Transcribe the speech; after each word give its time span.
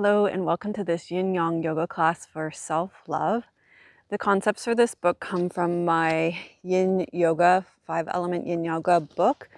Hello, 0.00 0.26
and 0.26 0.44
welcome 0.44 0.72
to 0.74 0.84
this 0.84 1.10
yin 1.10 1.34
yang 1.34 1.60
yoga 1.60 1.84
class 1.88 2.24
for 2.24 2.52
self 2.52 2.92
love. 3.08 3.42
The 4.10 4.16
concepts 4.16 4.62
for 4.62 4.72
this 4.72 4.94
book 4.94 5.18
come 5.18 5.50
from 5.50 5.84
my 5.84 6.38
yin 6.62 7.04
yoga, 7.12 7.66
five 7.84 8.06
element 8.12 8.46
yin 8.46 8.64
yoga 8.64 9.00
book, 9.00 9.48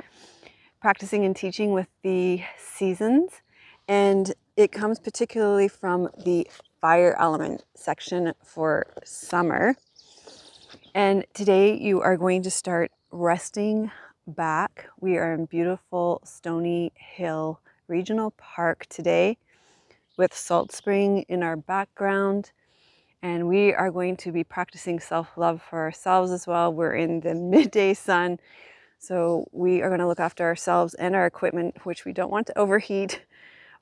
practicing 0.81 1.27
and 1.27 1.37
teaching 1.37 1.73
with 1.73 1.89
the 2.03 2.41
seasons. 2.57 3.43
And 3.87 4.33
it 4.57 4.73
comes 4.73 4.99
particularly 4.99 5.69
from 5.69 6.09
the 6.25 6.49
fire 6.81 7.15
element 7.21 7.65
section 7.75 8.33
for 8.43 8.87
summer. 9.05 9.77
And 10.95 11.27
today 11.35 11.77
you 11.77 12.01
are 12.01 12.17
going 12.17 12.43
to 12.45 12.51
start 12.51 12.93
resting 13.11 13.91
back. 14.27 14.87
We 14.99 15.19
are 15.19 15.35
in 15.35 15.45
beautiful 15.45 16.23
Stoney 16.25 16.93
Hill 16.95 17.61
Regional 17.89 18.31
Park 18.39 18.87
today 18.89 19.37
with 20.21 20.37
Salt 20.37 20.71
Spring 20.71 21.25
in 21.31 21.43
our 21.43 21.57
background. 21.57 22.53
And 23.23 23.49
we 23.49 23.73
are 23.73 23.91
going 23.91 24.19
to 24.19 24.31
be 24.31 24.45
practicing 24.45 25.01
self 25.01 25.39
love 25.39 25.63
for 25.63 25.79
ourselves 25.79 26.31
as 26.31 26.47
well. 26.47 26.71
We're 26.75 26.95
in 26.95 27.21
the 27.21 27.35
midday 27.55 27.95
sun. 27.95 28.39
So 28.99 29.49
we 29.51 29.81
are 29.81 29.89
going 29.89 30.01
to 30.01 30.07
look 30.07 30.21
after 30.21 30.45
ourselves 30.45 30.93
and 30.93 31.17
our 31.17 31.25
equipment, 31.25 31.87
which 31.87 32.05
we 32.05 32.13
don't 32.13 32.31
want 32.31 32.47
to 32.49 32.59
overheat, 32.59 33.25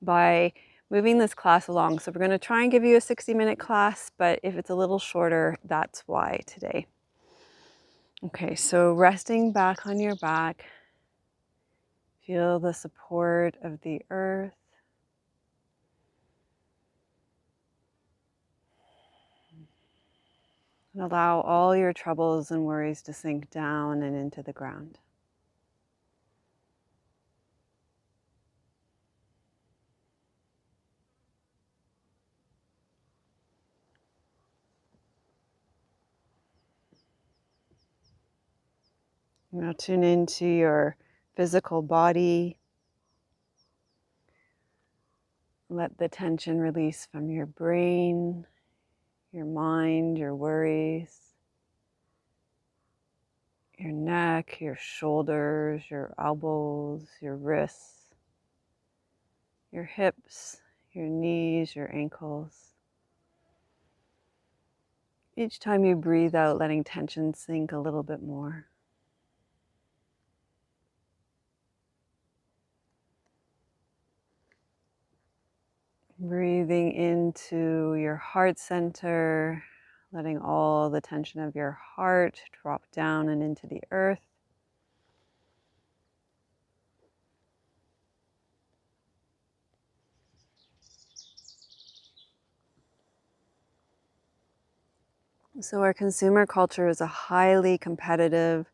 by 0.01 0.53
moving 0.91 1.19
this 1.19 1.35
class 1.35 1.67
along. 1.67 1.99
So 1.99 2.13
we're 2.13 2.21
going 2.21 2.31
to 2.31 2.39
try 2.39 2.63
and 2.63 2.71
give 2.71 2.85
you 2.85 2.97
a 2.97 3.01
60 3.01 3.35
minute 3.35 3.59
class, 3.59 4.13
but 4.17 4.39
if 4.45 4.55
it's 4.55 4.71
a 4.71 4.77
little 4.77 5.01
shorter, 5.01 5.57
that's 5.65 6.05
why 6.07 6.43
today. 6.47 6.87
Okay, 8.27 8.55
so 8.55 8.93
resting 8.93 9.51
back 9.51 9.87
on 9.89 9.99
your 9.99 10.15
back, 10.15 10.67
feel 12.25 12.61
the 12.61 12.73
support 12.73 13.57
of 13.61 13.81
the 13.81 14.03
earth. 14.11 14.58
And 20.99 21.13
allow 21.13 21.43
all 21.43 21.77
your 21.77 21.93
troubles 21.93 22.51
and 22.51 22.65
worries 22.65 23.03
to 23.03 23.13
sink 23.13 23.51
down 23.51 24.03
and 24.03 24.17
into 24.17 24.43
the 24.43 24.53
ground. 24.53 24.99
Now 39.53 39.73
tune 39.79 40.03
into 40.03 40.47
your 40.47 40.97
physical 41.37 41.81
body. 41.81 42.59
Let 45.69 45.97
the 45.99 46.09
tension 46.09 46.59
release 46.59 47.07
from 47.13 47.31
your 47.31 47.47
brain 47.47 48.47
your 49.33 49.45
mind, 49.45 50.19
your 50.19 50.35
worries, 50.35 51.15
your 53.79 53.93
neck, 53.93 54.61
your 54.61 54.77
shoulders, 54.77 55.83
your 55.91 56.15
elbows, 56.19 57.07
your 57.21 57.37
wrists, 57.37 58.15
your 59.71 59.85
hips, 59.85 60.61
your 60.93 61.07
knees, 61.07 61.77
your 61.77 61.95
ankles. 61.95 62.75
Each 65.37 65.61
time 65.61 65.85
you 65.85 65.95
breathe 65.95 66.35
out, 66.35 66.59
letting 66.59 66.83
tension 66.83 67.33
sink 67.33 67.71
a 67.71 67.79
little 67.79 68.03
bit 68.03 68.23
more. 68.23 68.67
Breathing 76.21 76.93
into 76.93 77.95
your 77.95 78.17
heart 78.17 78.59
center, 78.59 79.63
letting 80.11 80.39
all 80.39 80.91
the 80.91 81.01
tension 81.01 81.41
of 81.41 81.55
your 81.55 81.79
heart 81.95 82.41
drop 82.61 82.83
down 82.91 83.29
and 83.29 83.41
into 83.41 83.69
the 83.69 83.81
earth. 83.93 84.27
So, 95.61 95.83
our 95.83 95.95
consumer 95.95 96.47
culture 96.47 96.89
is 96.89 97.01
a 97.01 97.07
highly 97.07 97.79
competitive 97.79 98.67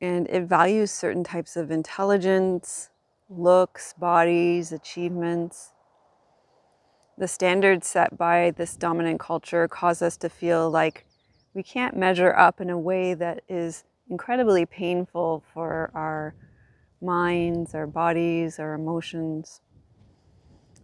and 0.00 0.28
it 0.28 0.44
values 0.44 0.92
certain 0.92 1.24
types 1.24 1.56
of 1.56 1.70
intelligence, 1.72 2.90
looks, 3.30 3.94
bodies, 3.94 4.72
achievements. 4.72 5.70
The 7.16 7.28
standards 7.28 7.86
set 7.86 8.18
by 8.18 8.50
this 8.50 8.76
dominant 8.76 9.20
culture 9.20 9.68
cause 9.68 10.02
us 10.02 10.16
to 10.18 10.28
feel 10.28 10.68
like 10.68 11.06
we 11.54 11.62
can't 11.62 11.96
measure 11.96 12.34
up 12.34 12.60
in 12.60 12.70
a 12.70 12.78
way 12.78 13.14
that 13.14 13.42
is 13.48 13.84
incredibly 14.08 14.66
painful 14.66 15.44
for 15.54 15.90
our 15.94 16.34
minds, 17.00 17.74
our 17.74 17.86
bodies, 17.86 18.58
our 18.58 18.74
emotions. 18.74 19.60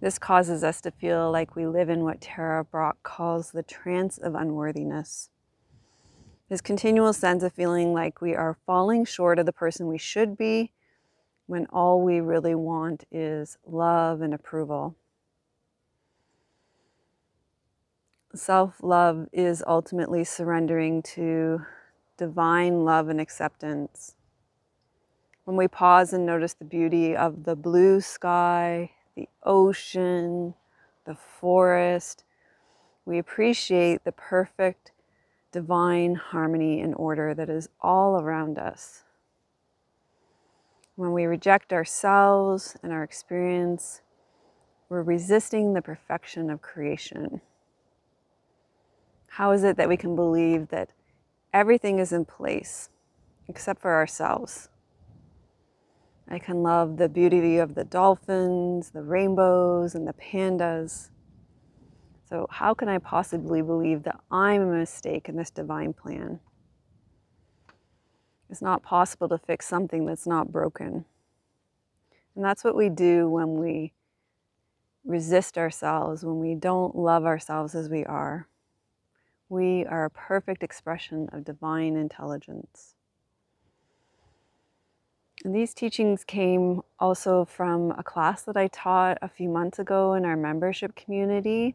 This 0.01 0.19
causes 0.19 0.63
us 0.63 0.81
to 0.83 0.91
feel 0.91 1.31
like 1.33 1.57
we 1.57 1.67
live 1.67 1.89
in 1.89 2.05
what 2.05 2.21
Tara 2.21 2.65
Brach 2.65 2.97
calls 3.03 3.51
the 3.51 3.63
trance 3.63 4.19
of 4.19 4.34
unworthiness. 4.34 5.31
This 6.49 6.61
continual 6.61 7.13
sense 7.13 7.43
of 7.43 7.53
feeling 7.53 7.93
like 7.93 8.21
we 8.21 8.34
are 8.34 8.59
falling 8.67 9.05
short 9.05 9.39
of 9.39 9.47
the 9.47 9.53
person 9.53 9.89
we 9.89 9.99
should 9.99 10.37
be 10.37 10.73
when 11.47 11.67
all 11.67 12.03
we 12.03 12.21
really 12.21 12.55
want 12.55 13.05
is 13.11 13.59
love 13.67 14.21
and 14.21 14.34
approval. 14.34 14.97
Self 18.34 18.83
love 18.83 19.29
is 19.33 19.62
ultimately 19.67 20.25
surrendering 20.25 21.03
to 21.03 21.65
divine 22.17 22.84
love 22.84 23.09
and 23.09 23.21
acceptance. 23.21 24.15
When 25.45 25.57
we 25.57 25.69
pause 25.69 26.12
and 26.12 26.27
notice 26.27 26.55
the 26.55 26.65
beauty 26.65 27.17
of 27.17 27.45
the 27.45 27.55
blue 27.55 28.01
sky, 28.01 28.91
the 29.15 29.28
ocean, 29.45 30.55
the 31.05 31.15
forest, 31.15 32.25
we 33.05 33.19
appreciate 33.19 34.05
the 34.05 34.13
perfect 34.13 34.91
divine 35.53 36.17
harmony 36.17 36.81
and 36.81 36.95
order 36.97 37.33
that 37.33 37.49
is 37.49 37.69
all 37.81 38.21
around 38.21 38.59
us. 38.59 39.05
When 40.97 41.12
we 41.12 41.27
reject 41.27 41.75
ourselves 41.75 42.75
and 42.83 42.91
our 42.91 43.03
experience, 43.03 44.01
we're 44.89 45.03
resisting 45.03 45.75
the 45.75 45.83
perfection 45.83 46.49
of 46.49 46.62
creation. 46.62 47.43
How 49.27 49.51
is 49.51 49.62
it 49.62 49.77
that 49.77 49.91
we 49.91 49.99
can 49.99 50.17
believe 50.17 50.69
that 50.69 50.93
everything 51.53 51.99
is 51.99 52.12
in 52.12 52.25
place 52.25 52.89
except 53.47 53.83
for 53.83 53.95
ourselves? 53.95 54.71
I 56.29 56.39
can 56.39 56.62
love 56.62 56.97
the 56.97 57.11
beauty 57.11 57.59
of 57.59 57.75
the 57.75 57.84
dolphins, 57.84 58.91
the 58.91 59.03
rainbows, 59.03 59.95
and 59.95 60.09
the 60.09 60.15
pandas. 60.15 61.11
So, 62.25 62.47
how 62.51 62.73
can 62.73 62.89
I 62.89 62.99
possibly 62.99 63.61
believe 63.61 64.03
that 64.05 64.19
I'm 64.31 64.63
a 64.63 64.78
mistake 64.78 65.28
in 65.28 65.37
this 65.37 65.51
divine 65.51 65.93
plan? 65.93 66.41
It's 68.51 68.62
not 68.62 68.83
possible 68.83 69.29
to 69.29 69.39
fix 69.39 69.67
something 69.67 70.07
that's 70.07 70.27
not 70.27 70.53
broken. 70.53 71.05
And 72.34 72.45
that's 72.45 72.62
what 72.62 72.77
we 72.77 72.89
do 72.89 73.29
when 73.29 73.59
we 73.59 73.93
resist 75.05 75.57
ourselves, 75.57 76.25
when 76.25 76.39
we 76.39 76.55
don't 76.55 76.97
love 76.97 77.25
ourselves 77.25 77.75
as 77.75 77.89
we 77.89 78.05
are. 78.05 78.49
We 79.49 79.84
are 79.87 80.05
a 80.05 80.11
perfect 80.11 80.62
expression 80.62 81.29
of 81.33 81.45
divine 81.45 81.97
intelligence. 81.97 82.95
And 85.45 85.55
these 85.55 85.75
teachings 85.75 86.25
came 86.25 86.83
also 86.99 87.45
from 87.45 87.93
a 87.93 88.03
class 88.03 88.43
that 88.43 88.57
I 88.57 88.69
taught 88.69 89.19
a 89.23 89.28
few 89.28 89.49
months 89.49 89.78
ago 89.78 90.15
in 90.15 90.25
our 90.25 90.37
membership 90.37 90.97
community. 90.97 91.75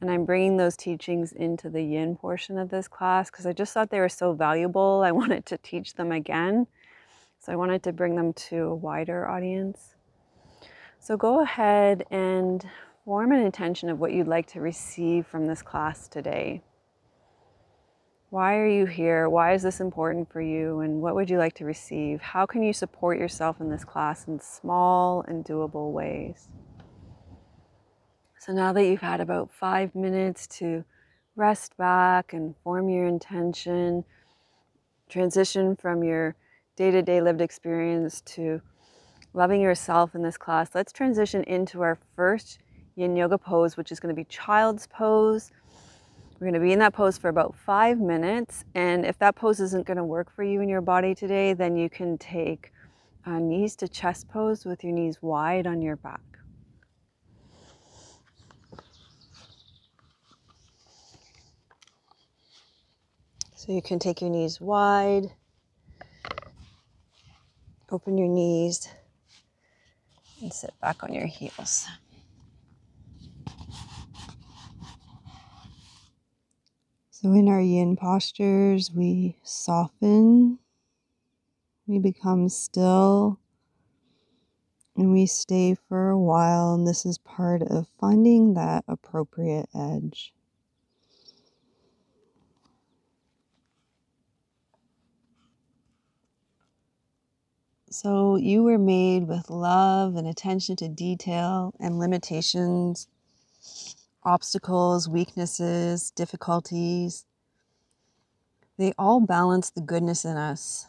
And 0.00 0.10
I'm 0.10 0.24
bringing 0.24 0.56
those 0.56 0.76
teachings 0.76 1.32
into 1.32 1.68
the 1.68 1.82
yin 1.82 2.16
portion 2.16 2.58
of 2.58 2.70
this 2.70 2.88
class 2.88 3.30
because 3.30 3.46
I 3.46 3.52
just 3.52 3.74
thought 3.74 3.90
they 3.90 4.00
were 4.00 4.08
so 4.08 4.32
valuable. 4.32 5.02
I 5.04 5.12
wanted 5.20 5.44
to 5.46 5.58
teach 5.58 5.94
them 5.94 6.12
again. 6.12 6.66
So 7.38 7.52
I 7.52 7.56
wanted 7.56 7.82
to 7.84 7.92
bring 7.92 8.16
them 8.16 8.32
to 8.34 8.56
a 8.64 8.74
wider 8.74 9.28
audience. 9.28 9.94
So 10.98 11.16
go 11.16 11.42
ahead 11.42 12.04
and 12.10 12.66
form 13.04 13.32
an 13.32 13.40
intention 13.40 13.88
of 13.88 13.98
what 13.98 14.12
you'd 14.12 14.28
like 14.28 14.46
to 14.48 14.60
receive 14.60 15.26
from 15.26 15.46
this 15.46 15.62
class 15.62 16.06
today. 16.08 16.62
Why 18.28 18.56
are 18.58 18.68
you 18.68 18.86
here? 18.86 19.28
Why 19.28 19.54
is 19.54 19.62
this 19.62 19.80
important 19.80 20.30
for 20.30 20.40
you? 20.40 20.80
And 20.80 21.00
what 21.00 21.14
would 21.14 21.28
you 21.28 21.38
like 21.38 21.54
to 21.54 21.64
receive? 21.64 22.20
How 22.20 22.46
can 22.46 22.62
you 22.62 22.72
support 22.72 23.18
yourself 23.18 23.60
in 23.60 23.70
this 23.70 23.84
class 23.84 24.28
in 24.28 24.38
small 24.38 25.24
and 25.26 25.44
doable 25.44 25.92
ways? 25.92 26.48
So 28.50 28.56
now 28.56 28.72
that 28.72 28.84
you've 28.84 29.00
had 29.00 29.20
about 29.20 29.52
five 29.52 29.94
minutes 29.94 30.48
to 30.58 30.84
rest 31.36 31.76
back 31.76 32.32
and 32.32 32.56
form 32.64 32.88
your 32.88 33.06
intention, 33.06 34.02
transition 35.08 35.76
from 35.76 36.02
your 36.02 36.34
day 36.74 36.90
to 36.90 37.00
day 37.00 37.20
lived 37.20 37.40
experience 37.40 38.22
to 38.22 38.60
loving 39.34 39.60
yourself 39.60 40.16
in 40.16 40.22
this 40.24 40.36
class, 40.36 40.70
let's 40.74 40.90
transition 40.90 41.44
into 41.44 41.82
our 41.82 41.96
first 42.16 42.58
yin 42.96 43.14
yoga 43.14 43.38
pose, 43.38 43.76
which 43.76 43.92
is 43.92 44.00
going 44.00 44.12
to 44.12 44.20
be 44.20 44.24
child's 44.24 44.88
pose. 44.88 45.52
We're 46.40 46.50
going 46.50 46.54
to 46.54 46.58
be 46.58 46.72
in 46.72 46.80
that 46.80 46.92
pose 46.92 47.16
for 47.16 47.28
about 47.28 47.54
five 47.54 48.00
minutes. 48.00 48.64
And 48.74 49.06
if 49.06 49.16
that 49.20 49.36
pose 49.36 49.60
isn't 49.60 49.86
going 49.86 49.96
to 49.96 50.02
work 50.02 50.28
for 50.28 50.42
you 50.42 50.60
in 50.60 50.68
your 50.68 50.80
body 50.80 51.14
today, 51.14 51.52
then 51.52 51.76
you 51.76 51.88
can 51.88 52.18
take 52.18 52.72
knees 53.28 53.76
to 53.76 53.86
chest 53.86 54.28
pose 54.28 54.64
with 54.64 54.82
your 54.82 54.92
knees 54.92 55.22
wide 55.22 55.68
on 55.68 55.80
your 55.80 55.94
back. 55.94 56.39
So 63.70 63.74
you 63.74 63.82
can 63.82 64.00
take 64.00 64.20
your 64.20 64.30
knees 64.30 64.60
wide, 64.60 65.30
open 67.88 68.18
your 68.18 68.26
knees, 68.26 68.88
and 70.42 70.52
sit 70.52 70.74
back 70.80 71.04
on 71.04 71.14
your 71.14 71.28
heels. 71.28 71.86
So, 77.12 77.30
in 77.32 77.46
our 77.48 77.60
yin 77.60 77.96
postures, 77.96 78.90
we 78.90 79.36
soften, 79.44 80.58
we 81.86 82.00
become 82.00 82.48
still, 82.48 83.38
and 84.96 85.12
we 85.12 85.26
stay 85.26 85.76
for 85.88 86.08
a 86.08 86.18
while. 86.18 86.74
And 86.74 86.88
this 86.88 87.06
is 87.06 87.18
part 87.18 87.62
of 87.62 87.86
finding 88.00 88.54
that 88.54 88.82
appropriate 88.88 89.68
edge. 89.72 90.32
So, 97.90 98.36
you 98.36 98.62
were 98.62 98.78
made 98.78 99.26
with 99.26 99.50
love 99.50 100.14
and 100.14 100.26
attention 100.26 100.76
to 100.76 100.88
detail 100.88 101.74
and 101.80 101.98
limitations 101.98 103.08
obstacles, 104.22 105.08
weaknesses, 105.08 106.10
difficulties, 106.10 107.24
they 108.78 108.92
all 108.98 109.20
balance 109.20 109.70
the 109.70 109.80
goodness 109.80 110.24
in 110.24 110.36
us 110.36 110.86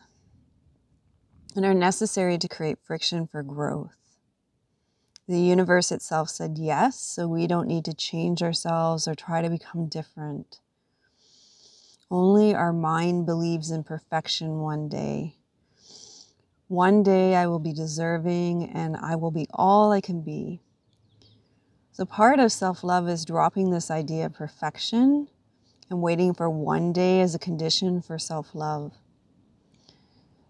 and 1.55 1.65
are 1.65 1.73
necessary 1.73 2.37
to 2.37 2.47
create 2.47 2.79
friction 2.81 3.27
for 3.27 3.43
growth. 3.43 3.97
The 5.27 5.39
universe 5.39 5.91
itself 5.91 6.29
said 6.29 6.57
yes, 6.57 6.99
so 6.99 7.27
we 7.27 7.47
don't 7.47 7.67
need 7.67 7.85
to 7.85 7.93
change 7.93 8.41
ourselves 8.41 9.07
or 9.07 9.15
try 9.15 9.41
to 9.41 9.49
become 9.49 9.87
different. 9.87 10.59
Only 12.09 12.53
our 12.53 12.73
mind 12.73 13.25
believes 13.25 13.71
in 13.71 13.83
perfection 13.83 14.59
one 14.59 14.89
day. 14.89 15.35
One 16.71 17.03
day 17.03 17.35
I 17.35 17.47
will 17.47 17.59
be 17.59 17.73
deserving 17.73 18.69
and 18.69 18.95
I 18.95 19.17
will 19.17 19.29
be 19.29 19.45
all 19.53 19.91
I 19.91 19.99
can 19.99 20.21
be. 20.21 20.61
So, 21.91 22.05
part 22.05 22.39
of 22.39 22.49
self 22.49 22.81
love 22.81 23.09
is 23.09 23.25
dropping 23.25 23.71
this 23.71 23.91
idea 23.91 24.27
of 24.27 24.35
perfection 24.35 25.27
and 25.89 26.01
waiting 26.01 26.33
for 26.33 26.49
one 26.49 26.93
day 26.93 27.19
as 27.19 27.35
a 27.35 27.39
condition 27.39 28.01
for 28.01 28.17
self 28.17 28.55
love. 28.55 28.93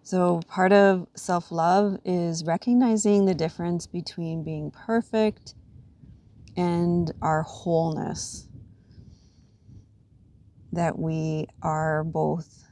So, 0.04 0.42
part 0.48 0.72
of 0.72 1.08
self 1.16 1.52
love 1.52 1.98
is 2.06 2.46
recognizing 2.46 3.26
the 3.26 3.34
difference 3.34 3.88
between 3.88 4.44
being 4.44 4.70
perfect 4.70 5.56
and 6.56 7.12
our 7.24 7.42
wholeness. 7.42 8.48
That 10.72 11.00
we 11.00 11.48
are 11.64 12.04
both 12.04 12.71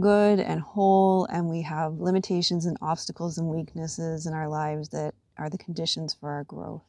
good 0.00 0.40
and 0.40 0.60
whole, 0.60 1.26
and 1.26 1.48
we 1.48 1.62
have 1.62 2.00
limitations 2.00 2.66
and 2.66 2.76
obstacles 2.82 3.38
and 3.38 3.48
weaknesses 3.48 4.26
in 4.26 4.34
our 4.34 4.48
lives 4.48 4.88
that 4.90 5.14
are 5.38 5.50
the 5.50 5.58
conditions 5.58 6.14
for 6.14 6.30
our 6.30 6.44
growth. 6.44 6.82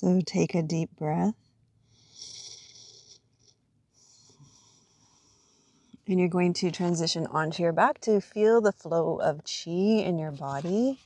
So 0.00 0.22
take 0.24 0.54
a 0.54 0.62
deep 0.62 0.96
breath. 0.96 1.34
And 6.08 6.18
you're 6.18 6.30
going 6.30 6.54
to 6.54 6.70
transition 6.70 7.26
onto 7.26 7.62
your 7.62 7.74
back 7.74 8.00
to 8.00 8.22
feel 8.22 8.62
the 8.62 8.72
flow 8.72 9.20
of 9.20 9.42
chi 9.44 9.70
in 9.70 10.18
your 10.18 10.30
body. 10.30 11.00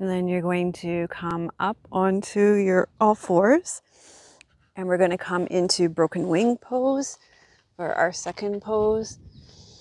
And 0.00 0.10
then 0.10 0.28
you're 0.28 0.42
going 0.42 0.72
to 0.74 1.08
come 1.08 1.52
up 1.60 1.78
onto 1.92 2.54
your 2.54 2.88
all 3.00 3.14
fours 3.14 3.82
And 4.76 4.88
we're 4.88 4.98
going 4.98 5.10
to 5.10 5.18
come 5.18 5.46
into 5.48 5.90
broken 5.90 6.28
wing 6.28 6.56
pose 6.56 7.18
for 7.76 7.94
our 7.94 8.12
second 8.12 8.62
pose. 8.62 9.18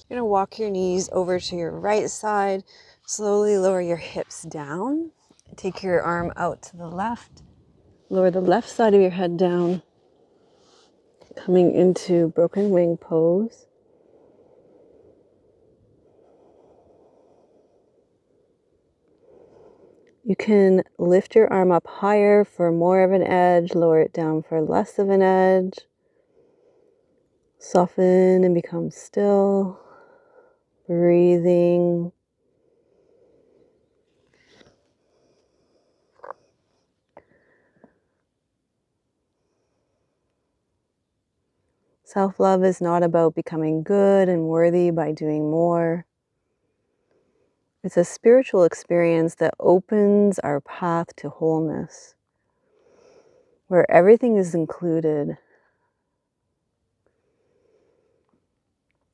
You're 0.10 0.18
going 0.18 0.22
to 0.22 0.26
walk 0.26 0.60
your 0.60 0.72
knees 0.72 1.10
over 1.14 1.40
to 1.40 1.56
your 1.56 1.72
right 1.72 2.10
side. 2.10 2.66
Slowly 3.08 3.58
lower 3.58 3.82
your 3.82 3.98
hips 3.98 4.44
down. 4.44 5.12
Take 5.58 5.84
your 5.84 6.02
arm 6.02 6.34
out 6.36 6.64
to 6.64 6.78
the 6.78 6.90
left. 6.90 7.44
Lower 8.10 8.32
the 8.32 8.42
left 8.42 8.70
side 8.70 8.94
of 8.94 9.02
your 9.02 9.12
head 9.12 9.38
down. 9.38 9.84
Coming 11.38 11.74
into 11.74 12.30
broken 12.30 12.72
wing 12.72 12.98
pose. 12.98 13.68
You 20.30 20.36
can 20.36 20.84
lift 21.00 21.34
your 21.34 21.52
arm 21.52 21.72
up 21.72 21.88
higher 21.88 22.46
for 22.46 22.72
more 22.72 23.02
of 23.02 23.12
an 23.12 23.24
edge, 23.24 23.74
lower 23.74 24.00
it 24.00 24.14
down 24.14 24.44
for 24.44 24.62
less 24.62 25.00
of 25.00 25.10
an 25.10 25.24
edge. 25.24 25.80
Soften 27.58 28.44
and 28.44 28.54
become 28.54 28.92
still, 28.92 29.80
breathing. 30.86 32.12
Self 42.04 42.40
love 42.40 42.64
is 42.64 42.80
not 42.80 43.02
about 43.02 43.34
becoming 43.34 43.82
good 43.82 44.30
and 44.30 44.44
worthy 44.44 44.92
by 44.92 45.12
doing 45.12 45.50
more. 45.50 46.06
It's 47.82 47.96
a 47.96 48.04
spiritual 48.04 48.66
experience 48.66 49.36
that 49.36 49.54
opens 49.58 50.38
our 50.40 50.60
path 50.60 51.16
to 51.18 51.30
wholeness, 51.30 52.14
where 53.68 53.90
everything 53.90 54.36
is 54.36 54.54
included. 54.54 55.38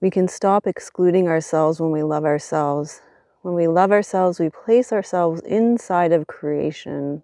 We 0.02 0.10
can 0.10 0.28
stop 0.28 0.66
excluding 0.66 1.28
ourselves 1.28 1.80
when 1.80 1.92
we 1.92 2.02
love 2.02 2.26
ourselves. 2.26 3.02
When 3.44 3.54
we 3.54 3.68
love 3.68 3.92
ourselves, 3.92 4.40
we 4.40 4.50
place 4.50 4.92
ourselves 4.92 5.42
inside 5.42 6.12
of 6.12 6.26
creation. 6.26 7.22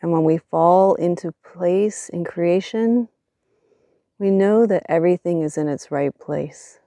And 0.00 0.10
when 0.10 0.24
we 0.24 0.38
fall 0.38 0.94
into 0.94 1.32
place 1.32 2.08
in 2.08 2.24
creation, 2.24 3.08
we 4.18 4.30
know 4.30 4.64
that 4.64 4.86
everything 4.88 5.42
is 5.42 5.58
in 5.58 5.68
its 5.68 5.90
right 5.90 6.18
place. 6.18 6.78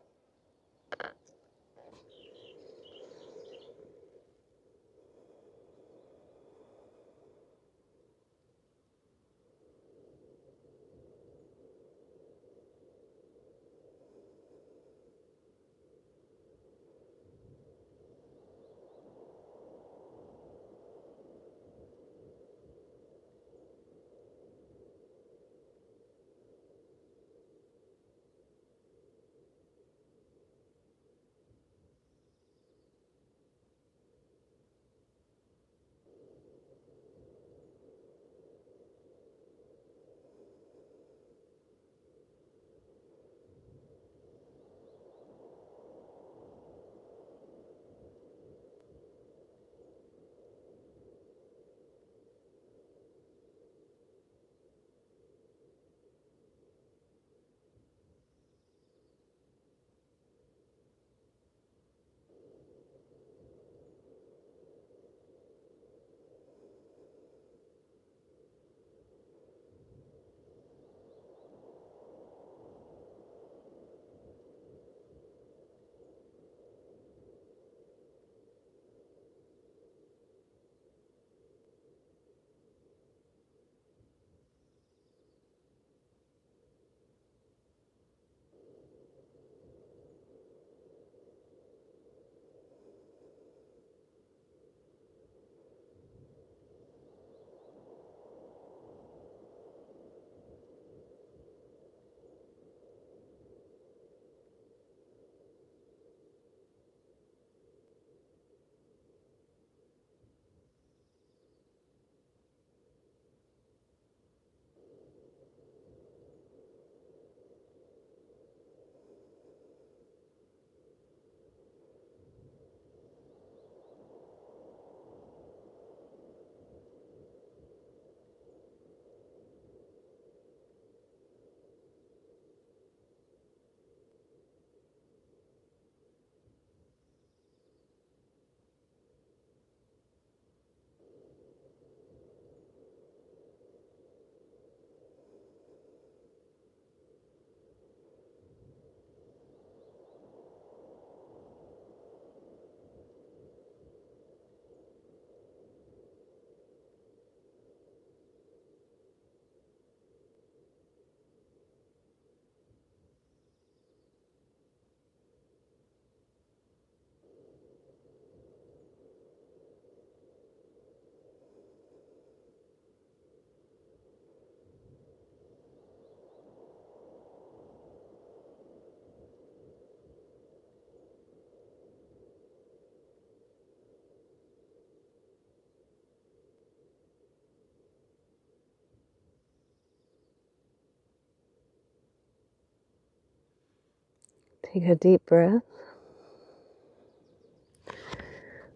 Take 194.77 194.89
a 194.89 194.96
deep 194.96 195.25
breath. 195.25 195.63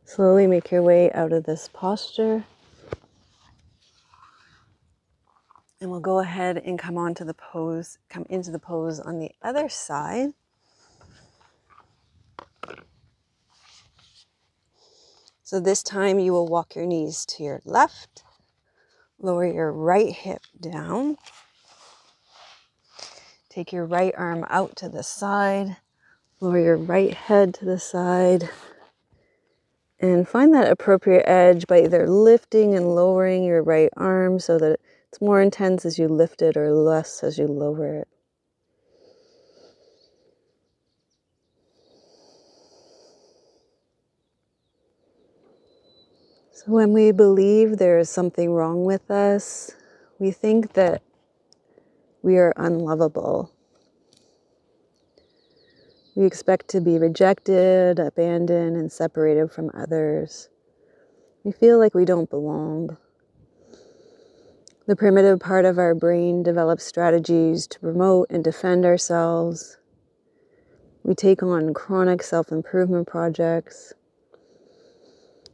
Slowly 0.04 0.48
make 0.48 0.72
your 0.72 0.82
way 0.82 1.12
out 1.12 1.32
of 1.32 1.44
this 1.44 1.70
posture. 1.72 2.44
And 5.80 5.92
we'll 5.92 6.00
go 6.00 6.18
ahead 6.18 6.58
and 6.58 6.80
come 6.80 6.98
onto 6.98 7.24
the 7.24 7.36
pose, 7.36 8.00
come 8.10 8.26
into 8.32 8.50
the 8.50 8.58
pose 8.58 9.00
on 9.00 9.20
the 9.20 9.30
other 9.44 9.70
side. 9.70 10.30
So 15.44 15.60
this 15.60 15.84
time 15.84 16.18
you 16.18 16.34
will 16.34 16.48
walk 16.48 16.76
your 16.76 16.88
knees 16.88 17.28
to 17.28 17.44
your 17.44 17.62
left, 17.64 18.24
Lower 19.20 19.46
your 19.46 19.72
right 19.72 20.12
hip 20.12 20.42
down. 20.60 21.18
Take 23.50 23.72
your 23.72 23.86
right 23.86 24.16
arm 24.18 24.48
out 24.50 24.76
to 24.78 24.90
the 24.90 25.04
side. 25.04 25.78
Lower 26.44 26.60
your 26.60 26.78
right 26.78 27.14
head 27.14 27.54
to 27.56 27.66
the 27.66 27.78
side. 27.78 28.50
And 30.00 30.28
find 30.28 30.52
that 30.56 30.72
appropriate 30.72 31.30
edge 31.30 31.68
by 31.68 31.84
either 31.84 32.10
lifting 32.10 32.74
and 32.74 32.96
lowering 32.96 33.44
your 33.44 33.62
right 33.62 33.92
arm 33.96 34.40
so 34.40 34.58
that 34.58 34.80
it's 35.08 35.22
more 35.22 35.40
intense 35.40 35.86
as 35.86 36.00
you 36.00 36.08
lift 36.08 36.42
it 36.42 36.58
or 36.58 36.74
less 36.74 37.24
as 37.24 37.38
you 37.38 37.46
lower 37.46 37.94
it. 37.94 38.08
So, 46.54 46.72
when 46.72 46.92
we 46.92 47.12
believe 47.12 47.78
there 47.78 48.00
is 48.00 48.10
something 48.10 48.52
wrong 48.52 48.84
with 48.84 49.12
us, 49.12 49.76
we 50.18 50.32
think 50.32 50.74
that 50.74 51.04
we 52.24 52.38
are 52.38 52.54
unlovable. 52.58 53.52
We 56.16 56.26
expect 56.26 56.68
to 56.70 56.82
be 56.82 56.98
rejected, 56.98 57.98
abandoned, 57.98 58.76
and 58.76 58.92
separated 58.92 59.52
from 59.52 59.72
others. 59.74 60.50
We 61.44 61.54
feel 61.54 61.80
like 61.80 61.96
we 61.96 62.04
don't 62.04 62.30
belong. 62.30 62.98
The 64.88 64.96
primitive 64.96 65.40
part 65.40 65.64
of 65.64 65.78
our 65.80 65.96
brain 65.96 66.44
develops 66.44 66.84
strategies 66.84 67.66
to 67.68 67.80
promote 67.80 68.28
and 68.30 68.44
defend 68.44 68.86
ourselves. 68.86 69.78
We 71.04 71.16
take 71.16 71.42
on 71.42 71.74
chronic 71.74 72.24
self 72.24 72.52
improvement 72.52 73.08
projects. 73.08 73.94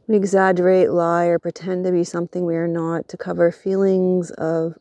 We 0.08 0.16
exaggerate, 0.16 0.90
lie, 0.90 1.26
or 1.26 1.38
pretend 1.38 1.84
to 1.84 1.92
be 1.92 2.02
something 2.02 2.44
we 2.44 2.56
are 2.56 2.66
not 2.66 3.06
to 3.08 3.16
cover 3.16 3.52
feelings 3.52 4.30
of 4.32 4.76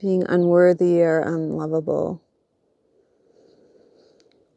being 0.00 0.24
unworthy 0.28 1.02
or 1.02 1.20
unlovable. 1.20 2.22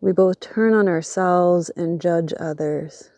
We 0.03 0.11
both 0.11 0.41
turn 0.41 0.73
on 0.73 0.89
ourselves 0.89 1.69
and 1.77 2.01
judge 2.01 2.33
others. 2.37 3.09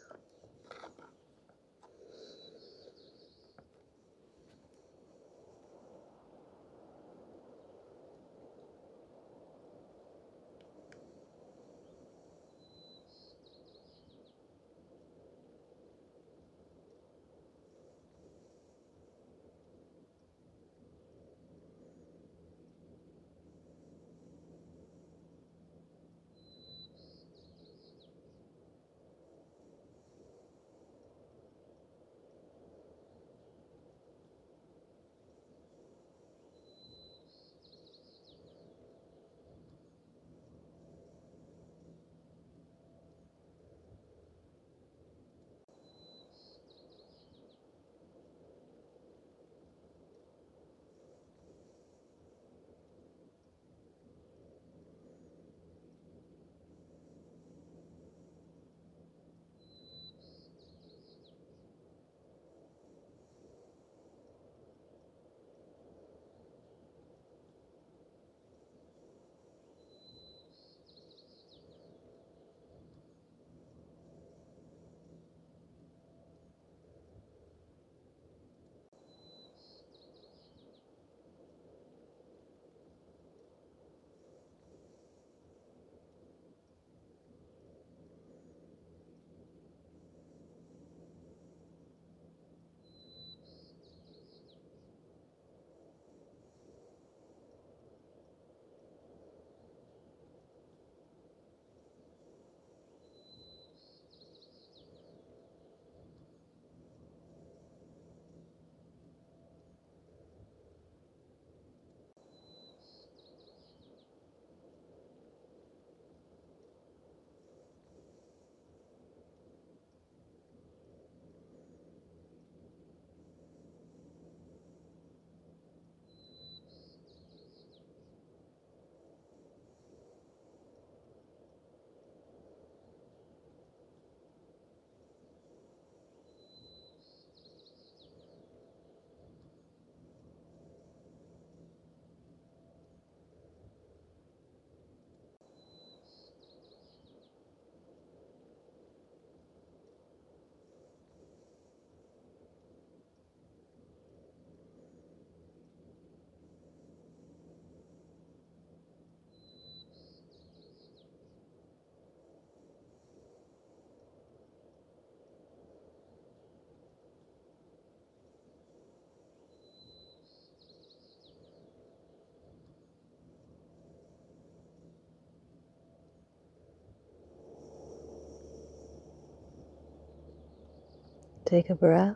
Take 181.46 181.70
a 181.70 181.76
breath. 181.76 182.16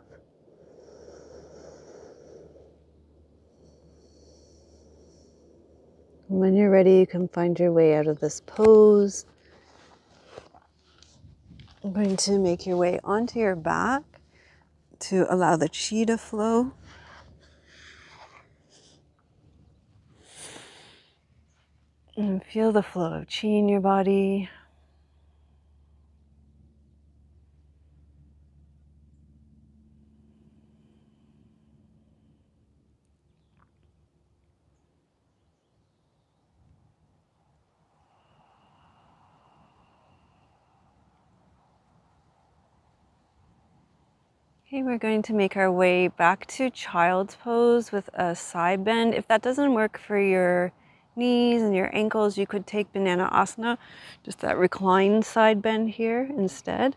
When 6.26 6.54
you're 6.56 6.70
ready, 6.70 6.94
you 6.94 7.06
can 7.06 7.28
find 7.28 7.58
your 7.58 7.72
way 7.72 7.94
out 7.94 8.08
of 8.08 8.18
this 8.18 8.40
pose. 8.44 9.24
I'm 11.84 11.92
going 11.92 12.16
to 12.16 12.38
make 12.38 12.66
your 12.66 12.76
way 12.76 12.98
onto 13.04 13.38
your 13.38 13.54
back 13.54 14.02
to 15.00 15.32
allow 15.32 15.56
the 15.56 15.68
chi 15.68 16.04
to 16.04 16.18
flow. 16.18 16.72
And 22.16 22.44
feel 22.44 22.72
the 22.72 22.82
flow 22.82 23.14
of 23.14 23.28
chi 23.28 23.48
in 23.48 23.68
your 23.68 23.80
body. 23.80 24.50
We're 44.90 44.98
going 44.98 45.22
to 45.22 45.32
make 45.32 45.56
our 45.56 45.70
way 45.70 46.08
back 46.08 46.44
to 46.46 46.68
child's 46.68 47.36
pose 47.36 47.92
with 47.92 48.10
a 48.14 48.34
side 48.34 48.84
bend. 48.84 49.14
If 49.14 49.28
that 49.28 49.40
doesn't 49.40 49.72
work 49.72 50.00
for 50.00 50.18
your 50.18 50.72
knees 51.14 51.62
and 51.62 51.76
your 51.76 51.94
ankles, 51.94 52.36
you 52.36 52.44
could 52.44 52.66
take 52.66 52.92
banana 52.92 53.30
asana, 53.32 53.78
just 54.24 54.40
that 54.40 54.58
reclined 54.58 55.24
side 55.24 55.62
bend 55.62 55.90
here 55.90 56.28
instead. 56.36 56.96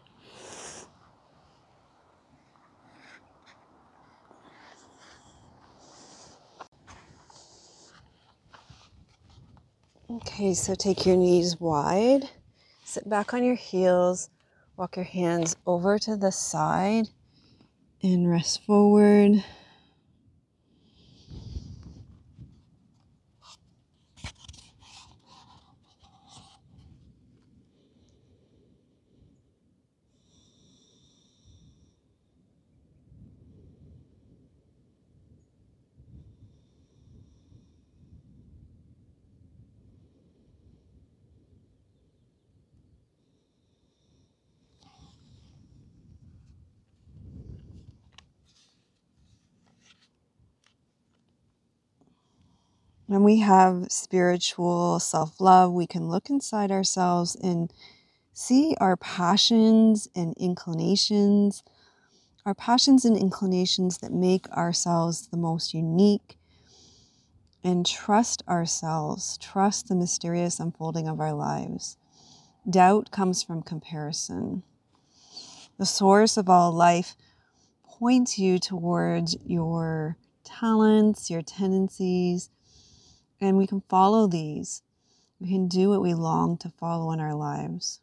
Okay, 10.09 10.55
so 10.55 10.73
take 10.73 11.05
your 11.05 11.15
knees 11.15 11.59
wide, 11.59 12.27
sit 12.83 13.07
back 13.07 13.35
on 13.35 13.43
your 13.43 13.53
heels, 13.53 14.31
walk 14.77 14.95
your 14.95 15.05
hands 15.05 15.55
over 15.67 15.99
to 15.99 16.15
the 16.15 16.31
side 16.31 17.09
and 18.03 18.29
rest 18.29 18.61
forward. 18.63 19.43
When 53.13 53.23
we 53.23 53.41
have 53.41 53.91
spiritual 53.91 54.99
self 54.99 55.39
love, 55.39 55.71
we 55.71 55.85
can 55.85 56.09
look 56.09 56.31
inside 56.31 56.71
ourselves 56.71 57.35
and 57.35 57.71
see 58.33 58.75
our 58.81 58.97
passions 58.97 60.07
and 60.15 60.33
inclinations, 60.35 61.61
our 62.43 62.55
passions 62.55 63.05
and 63.05 63.15
inclinations 63.15 63.99
that 63.99 64.11
make 64.11 64.49
ourselves 64.49 65.27
the 65.27 65.37
most 65.37 65.75
unique, 65.75 66.39
and 67.63 67.85
trust 67.85 68.41
ourselves, 68.47 69.37
trust 69.37 69.89
the 69.89 69.95
mysterious 69.95 70.59
unfolding 70.59 71.07
of 71.07 71.19
our 71.19 71.33
lives. 71.33 71.97
Doubt 72.67 73.11
comes 73.11 73.43
from 73.43 73.61
comparison. 73.61 74.63
The 75.77 75.85
source 75.85 76.35
of 76.35 76.49
all 76.49 76.71
life 76.71 77.15
points 77.83 78.39
you 78.39 78.57
towards 78.57 79.37
your 79.45 80.17
talents, 80.43 81.29
your 81.29 81.43
tendencies, 81.43 82.49
and 83.43 83.57
we 83.57 83.67
can 83.67 83.81
follow 83.89 84.27
these. 84.27 84.81
We 85.39 85.49
can 85.49 85.67
do 85.67 85.89
what 85.89 86.01
we 86.01 86.13
long 86.13 86.57
to 86.59 86.69
follow 86.69 87.11
in 87.11 87.19
our 87.19 87.35
lives. 87.35 87.99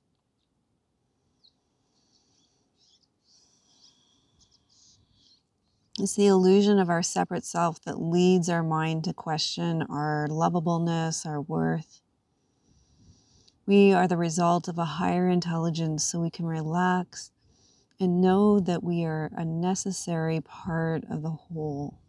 It's 5.98 6.14
the 6.14 6.26
illusion 6.26 6.78
of 6.78 6.88
our 6.88 7.02
separate 7.02 7.44
self 7.44 7.80
that 7.82 8.00
leads 8.00 8.48
our 8.48 8.62
mind 8.62 9.04
to 9.04 9.12
question 9.12 9.82
our 9.82 10.26
lovableness, 10.28 11.26
our 11.26 11.40
worth. 11.40 12.00
We 13.66 13.92
are 13.92 14.08
the 14.08 14.16
result 14.16 14.68
of 14.68 14.78
a 14.78 14.84
higher 14.84 15.28
intelligence, 15.28 16.04
so 16.04 16.20
we 16.20 16.30
can 16.30 16.46
relax 16.46 17.30
and 17.98 18.20
know 18.20 18.60
that 18.60 18.82
we 18.82 19.04
are 19.04 19.30
a 19.36 19.44
necessary 19.44 20.40
part 20.40 21.04
of 21.10 21.22
the 21.22 21.30
whole. 21.30 21.99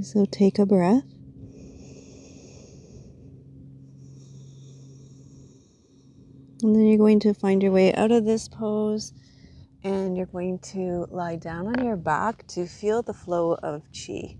So 0.00 0.24
take 0.24 0.58
a 0.58 0.66
breath. 0.66 1.02
And 6.62 6.74
then 6.74 6.86
you're 6.86 6.98
going 6.98 7.20
to 7.20 7.34
find 7.34 7.62
your 7.62 7.72
way 7.72 7.94
out 7.94 8.12
of 8.12 8.24
this 8.24 8.48
pose 8.48 9.12
and 9.82 10.16
you're 10.16 10.26
going 10.26 10.58
to 10.58 11.06
lie 11.10 11.36
down 11.36 11.66
on 11.66 11.84
your 11.84 11.96
back 11.96 12.46
to 12.48 12.66
feel 12.66 13.02
the 13.02 13.14
flow 13.14 13.54
of 13.54 13.82
chi. 13.92 14.36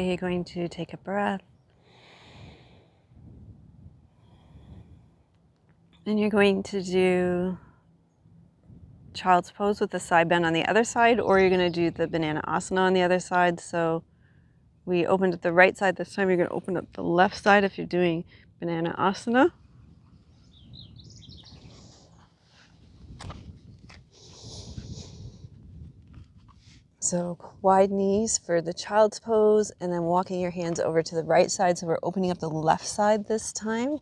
Okay, 0.00 0.08
you're 0.08 0.16
going 0.16 0.44
to 0.44 0.66
take 0.66 0.94
a 0.94 0.96
breath. 0.96 1.42
And 6.06 6.18
you're 6.18 6.30
going 6.30 6.62
to 6.62 6.82
do 6.82 7.58
child's 9.12 9.50
pose 9.50 9.78
with 9.78 9.90
the 9.90 10.00
side 10.00 10.26
bend 10.26 10.46
on 10.46 10.54
the 10.54 10.64
other 10.64 10.84
side, 10.84 11.20
or 11.20 11.38
you're 11.38 11.50
going 11.50 11.60
to 11.60 11.68
do 11.68 11.90
the 11.90 12.08
banana 12.08 12.40
asana 12.48 12.78
on 12.78 12.94
the 12.94 13.02
other 13.02 13.20
side. 13.20 13.60
So 13.60 14.02
we 14.86 15.06
opened 15.06 15.34
up 15.34 15.42
the 15.42 15.52
right 15.52 15.76
side 15.76 15.96
this 15.96 16.14
time. 16.14 16.28
You're 16.28 16.38
going 16.38 16.48
to 16.48 16.54
open 16.54 16.78
up 16.78 16.90
the 16.94 17.02
left 17.02 17.36
side 17.36 17.62
if 17.62 17.76
you're 17.76 17.86
doing 17.86 18.24
banana 18.58 18.94
asana. 18.98 19.52
So 27.10 27.38
wide 27.60 27.90
knees 27.90 28.38
for 28.38 28.62
the 28.62 28.72
child's 28.72 29.18
pose 29.18 29.72
and 29.80 29.92
then 29.92 30.04
walking 30.04 30.38
your 30.38 30.52
hands 30.52 30.78
over 30.78 31.02
to 31.02 31.14
the 31.16 31.24
right 31.24 31.50
side. 31.50 31.76
So 31.76 31.88
we're 31.88 31.98
opening 32.04 32.30
up 32.30 32.38
the 32.38 32.48
left 32.48 32.86
side 32.86 33.26
this 33.26 33.52
time. 33.52 33.98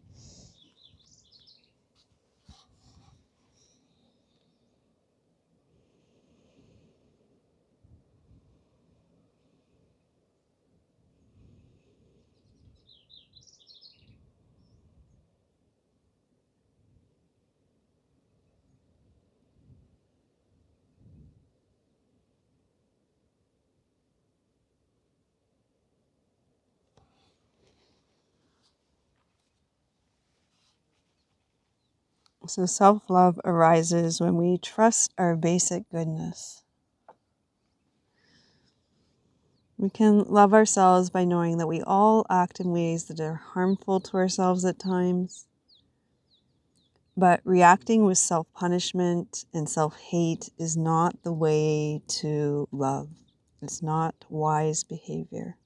So, 32.48 32.64
self 32.64 33.11
love 33.11 33.38
arises 33.44 34.22
when 34.22 34.37
we 34.37 34.56
trust 34.56 35.12
our 35.18 35.37
basic 35.37 35.88
goodness. 35.90 36.62
We 39.76 39.90
can 39.90 40.20
love 40.20 40.54
ourselves 40.54 41.11
by 41.11 41.24
knowing 41.24 41.58
that 41.58 41.66
we 41.66 41.82
all 41.82 42.24
act 42.30 42.58
in 42.58 42.72
ways 42.72 43.04
that 43.04 43.20
are 43.20 43.34
harmful 43.34 44.00
to 44.00 44.16
ourselves 44.16 44.64
at 44.64 44.78
times. 44.78 45.46
But 47.16 47.42
reacting 47.44 48.06
with 48.06 48.16
self 48.16 48.46
punishment 48.54 49.44
and 49.52 49.68
self 49.68 49.98
hate 49.98 50.48
is 50.58 50.74
not 50.74 51.22
the 51.24 51.34
way 51.34 52.00
to 52.20 52.66
love. 52.72 53.11
It's 53.61 53.82
not 53.82 54.14
wise 54.30 54.84
behavior. 54.84 55.58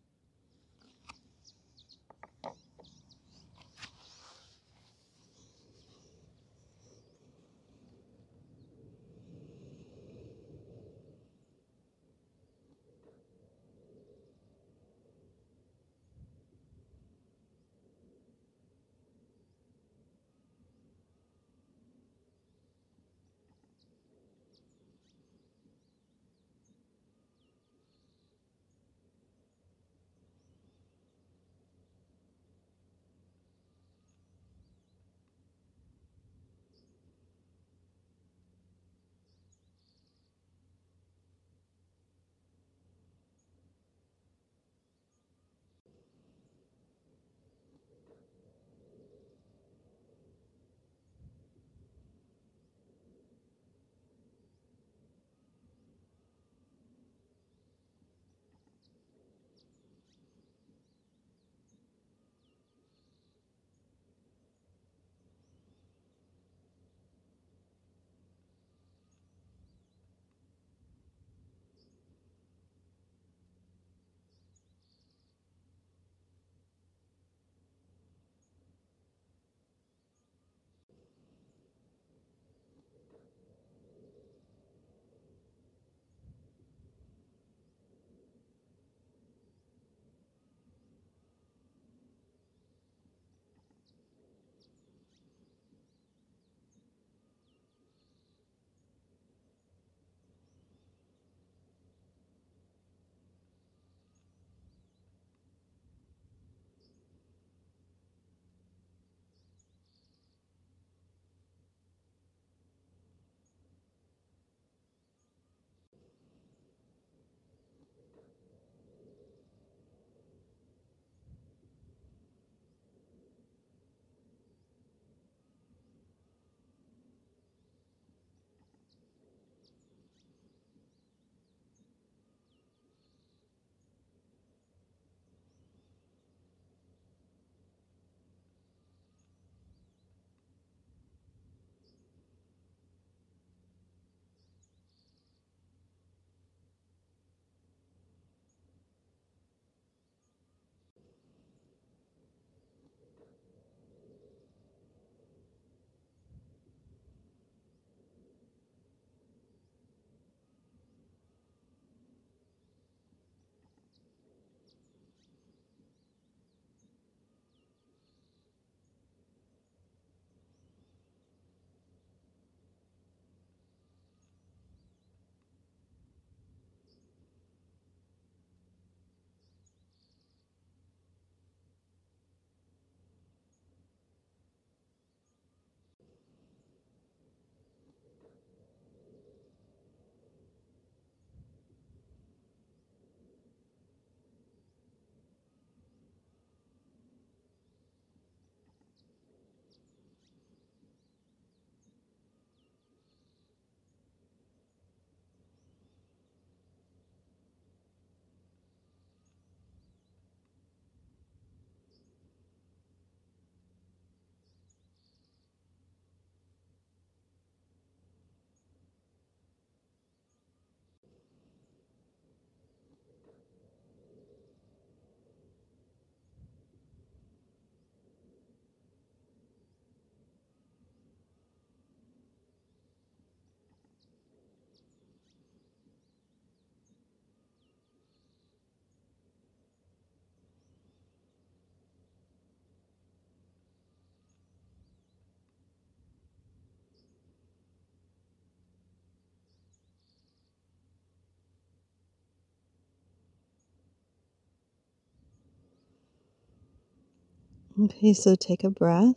Okay, 257.80 258.12
so 258.12 258.34
take 258.34 258.64
a 258.64 258.70
breath. 258.70 259.14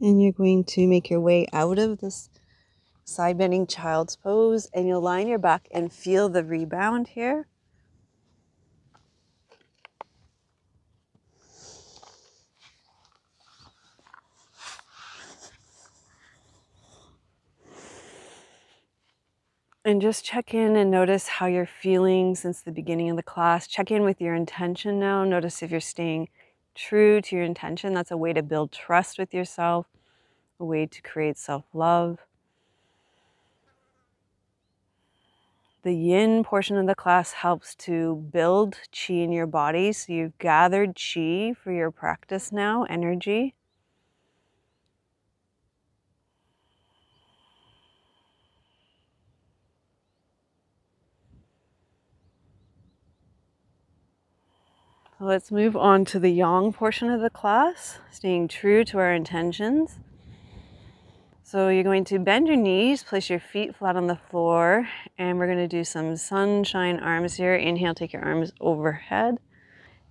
And 0.00 0.20
you're 0.20 0.32
going 0.32 0.64
to 0.64 0.86
make 0.86 1.08
your 1.08 1.20
way 1.20 1.46
out 1.52 1.78
of 1.78 1.98
this 1.98 2.28
side 3.04 3.38
bending 3.38 3.66
child's 3.66 4.16
pose 4.16 4.68
and 4.74 4.88
you'll 4.88 5.00
line 5.00 5.28
your 5.28 5.38
back 5.38 5.68
and 5.70 5.92
feel 5.92 6.28
the 6.28 6.44
rebound 6.44 7.08
here. 7.08 7.46
And 19.86 20.02
just 20.02 20.24
check 20.24 20.52
in 20.52 20.74
and 20.74 20.90
notice 20.90 21.28
how 21.28 21.46
you're 21.46 21.64
feeling 21.64 22.34
since 22.34 22.60
the 22.60 22.72
beginning 22.72 23.08
of 23.08 23.16
the 23.16 23.22
class. 23.22 23.68
Check 23.68 23.92
in 23.92 24.02
with 24.02 24.20
your 24.20 24.34
intention 24.34 24.98
now. 24.98 25.22
Notice 25.22 25.62
if 25.62 25.70
you're 25.70 25.78
staying 25.78 26.28
true 26.74 27.20
to 27.20 27.36
your 27.36 27.44
intention. 27.44 27.94
That's 27.94 28.10
a 28.10 28.16
way 28.16 28.32
to 28.32 28.42
build 28.42 28.72
trust 28.72 29.16
with 29.16 29.32
yourself, 29.32 29.86
a 30.58 30.64
way 30.64 30.86
to 30.86 31.02
create 31.02 31.38
self 31.38 31.66
love. 31.72 32.18
The 35.84 35.94
yin 35.94 36.42
portion 36.42 36.76
of 36.78 36.88
the 36.88 36.96
class 36.96 37.30
helps 37.30 37.76
to 37.76 38.16
build 38.32 38.80
chi 38.90 39.14
in 39.14 39.30
your 39.30 39.46
body. 39.46 39.92
So 39.92 40.12
you've 40.12 40.36
gathered 40.38 40.96
chi 40.96 41.54
for 41.62 41.70
your 41.70 41.92
practice 41.92 42.50
now, 42.50 42.82
energy. 42.90 43.54
Let's 55.18 55.50
move 55.50 55.74
on 55.76 56.04
to 56.04 56.18
the 56.18 56.30
yang 56.30 56.72
portion 56.72 57.10
of 57.10 57.22
the 57.22 57.30
class, 57.30 57.98
staying 58.10 58.48
true 58.48 58.84
to 58.84 58.98
our 58.98 59.12
intentions. 59.12 59.98
So 61.42 61.68
you're 61.68 61.84
going 61.84 62.04
to 62.06 62.18
bend 62.18 62.48
your 62.48 62.56
knees, 62.56 63.02
place 63.02 63.30
your 63.30 63.40
feet 63.40 63.74
flat 63.76 63.96
on 63.96 64.08
the 64.08 64.16
floor, 64.16 64.88
and 65.16 65.38
we're 65.38 65.46
going 65.46 65.58
to 65.58 65.68
do 65.68 65.84
some 65.84 66.16
sunshine 66.16 66.98
arms 66.98 67.34
here. 67.36 67.54
Inhale, 67.54 67.94
take 67.94 68.12
your 68.12 68.24
arms 68.24 68.52
overhead, 68.60 69.38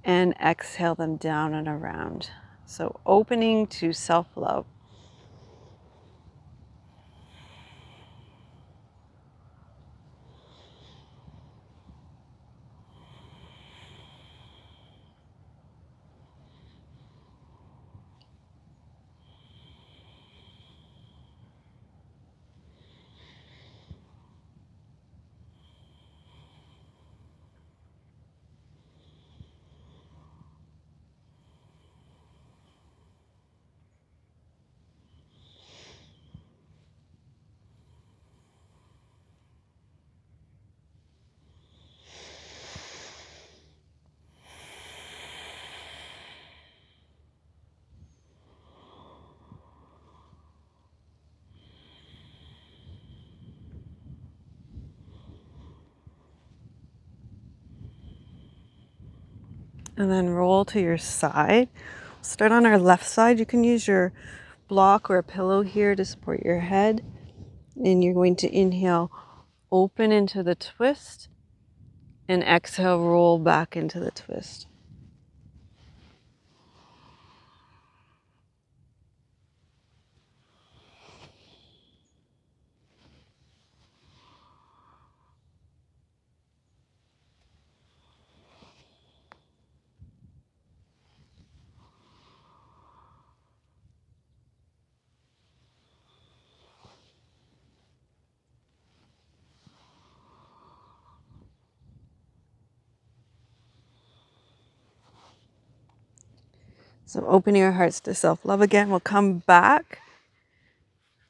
and 0.04 0.34
exhale 0.44 0.96
them 0.96 1.18
down 1.18 1.54
and 1.54 1.68
around. 1.68 2.30
So 2.66 3.00
opening 3.06 3.68
to 3.68 3.94
self-love. 3.94 4.66
And 60.06 60.14
then 60.14 60.30
roll 60.30 60.64
to 60.66 60.80
your 60.80 61.00
side. 61.00 61.68
Start 62.22 62.52
on 62.52 62.64
our 62.64 62.78
left 62.78 63.08
side. 63.08 63.40
You 63.40 63.46
can 63.46 63.64
use 63.64 63.88
your 63.88 64.14
block 64.68 65.10
or 65.10 65.18
a 65.18 65.24
pillow 65.24 65.64
here 65.64 65.96
to 65.96 66.06
support 66.06 66.44
your 66.44 66.60
head. 66.60 67.04
And 67.76 68.04
you're 68.04 68.14
going 68.14 68.36
to 68.38 68.56
inhale, 68.56 69.12
open 69.72 70.12
into 70.12 70.44
the 70.44 70.54
twist, 70.54 71.28
and 72.28 72.44
exhale, 72.44 73.00
roll 73.00 73.40
back 73.40 73.76
into 73.76 74.00
the 74.00 74.12
twist. 74.12 74.68
So 107.08 107.24
opening 107.28 107.62
our 107.62 107.74
hearts 107.74 108.00
to 108.02 108.16
self-love 108.16 108.62
again. 108.62 108.90
We'll 108.90 109.00
come 109.00 109.40
back 109.40 110.00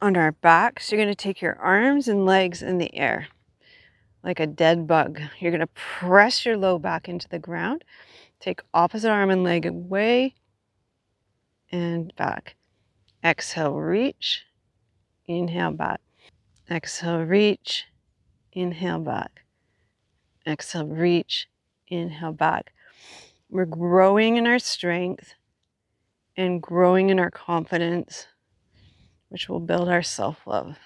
on 0.02 0.16
our 0.16 0.32
backs. 0.32 0.92
You're 0.92 1.02
going 1.02 1.14
to 1.14 1.16
take 1.16 1.42
your 1.42 1.58
arms 1.58 2.08
and 2.08 2.26
legs 2.26 2.62
in 2.62 2.78
the 2.78 2.96
air 2.96 3.28
like 4.24 4.40
a 4.40 4.48
dead 4.48 4.88
bug. 4.88 5.20
You're 5.40 5.52
going 5.52 5.60
to 5.60 5.68
press 5.68 6.46
your 6.46 6.56
low 6.56 6.80
back 6.80 7.10
into 7.10 7.28
the 7.28 7.40
ground. 7.40 7.84
Take 8.40 8.62
opposite 8.74 9.12
arm 9.12 9.30
and 9.30 9.44
leg 9.44 9.66
away 9.66 10.36
and 11.72 12.16
back. 12.16 12.56
Exhale, 13.24 13.76
reach. 13.76 14.46
Inhale, 15.26 15.72
back. 15.72 16.00
Exhale, 16.72 17.24
reach. 17.24 17.86
Inhale, 18.54 19.00
back. 19.00 19.42
Exhale, 20.48 20.88
reach. 20.88 21.48
Inhale, 21.88 22.34
back. 22.34 22.72
We're 23.50 23.66
growing 23.66 24.38
in 24.38 24.48
our 24.48 24.60
strength 24.60 25.36
and 26.38 26.62
growing 26.62 27.10
in 27.10 27.20
our 27.20 27.32
confidence, 27.32 28.28
which 29.30 29.50
will 29.50 29.60
build 29.60 29.90
our 29.90 30.04
self 30.04 30.46
love. 30.48 30.78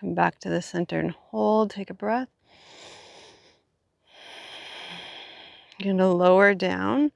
Come 0.00 0.14
back 0.14 0.38
to 0.40 0.48
the 0.48 0.62
center 0.62 0.98
and 0.98 1.10
hold. 1.10 1.70
Take 1.70 1.90
a 1.90 1.94
breath. 1.94 2.28
You're 5.78 5.94
going 5.94 5.98
to 5.98 6.08
lower 6.08 6.54
down, 6.54 7.12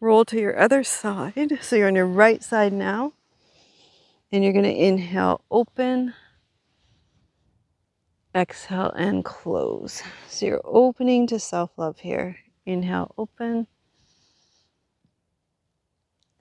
roll 0.00 0.24
to 0.26 0.38
your 0.38 0.56
other 0.56 0.84
side. 0.84 1.58
So 1.60 1.74
you're 1.74 1.88
on 1.88 1.96
your 1.96 2.06
right 2.06 2.42
side 2.42 2.72
now. 2.72 3.14
And 4.30 4.44
you're 4.44 4.52
going 4.52 4.64
to 4.64 4.74
inhale, 4.74 5.40
open, 5.50 6.14
exhale, 8.34 8.90
and 8.90 9.24
close. 9.24 10.02
So 10.28 10.46
you're 10.46 10.60
opening 10.64 11.26
to 11.28 11.40
self 11.40 11.70
love 11.76 11.98
here. 11.98 12.36
Inhale, 12.66 13.14
open, 13.16 13.66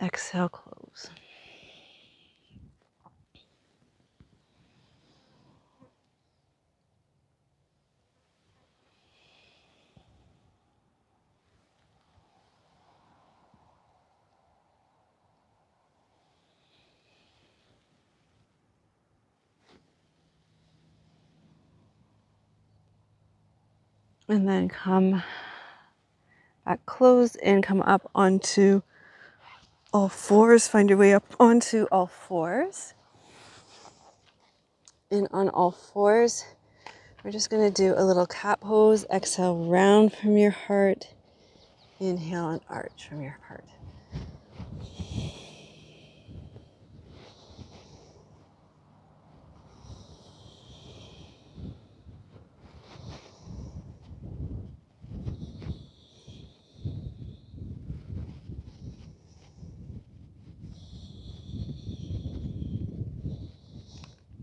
exhale, 0.02 0.50
close. 0.50 1.10
And 24.30 24.48
then 24.48 24.68
come 24.68 25.24
back 26.66 26.86
closed 26.86 27.38
and 27.42 27.64
come 27.64 27.82
up 27.82 28.10
onto 28.14 28.82
all 29.94 30.10
fours. 30.10 30.68
Find 30.68 30.90
your 30.90 30.98
way 30.98 31.14
up 31.14 31.24
onto 31.40 31.88
all 31.92 32.08
fours. 32.08 32.94
And 35.10 35.30
on 35.32 35.48
all 35.50 35.72
fours, 35.72 36.44
we're 37.24 37.32
just 37.32 37.50
going 37.50 37.64
to 37.64 37.72
do 37.72 37.94
a 37.96 38.04
little 38.04 38.26
cat 38.26 38.60
pose. 38.60 39.06
Exhale, 39.10 39.66
round 39.66 40.12
from 40.12 40.38
your 40.38 40.52
heart. 40.52 41.08
Inhale 42.00 42.50
and 42.50 42.62
arch 42.70 43.08
from 43.08 43.22
your 43.22 43.40
heart. 43.48 43.64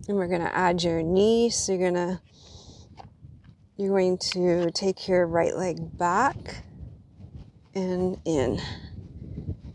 And 0.07 0.19
we're 0.19 0.29
going 0.29 0.43
to 0.43 0.55
add 0.55 0.83
your 0.83 1.03
knee. 1.03 1.51
So 1.51 1.73
you're 1.73 1.91
going 1.91 1.95
to 1.95 2.21
you're 3.77 3.91
going 3.91 4.19
to 4.19 4.71
take 4.71 5.09
your 5.09 5.27
right 5.27 5.57
leg 5.57 5.99
back 5.99 6.65
and 7.75 8.21
in. 8.25 8.61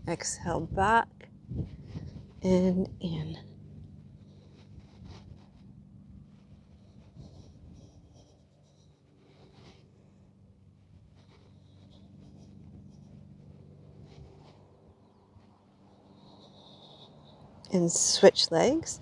Exhale 0.07 0.61
back 0.61 1.07
and 2.41 2.87
in. 3.01 3.37
And 17.71 17.91
switch 17.91 18.49
legs. 18.49 18.99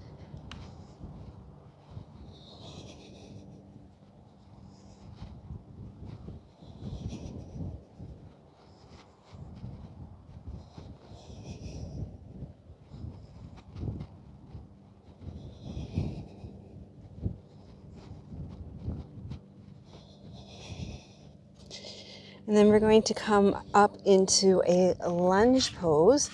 And 22.48 22.56
then 22.56 22.70
we're 22.70 22.80
going 22.80 23.04
to 23.04 23.14
come 23.14 23.62
up 23.74 23.98
into 24.06 24.64
a 24.66 24.96
lunge 25.06 25.76
pose. 25.76 26.32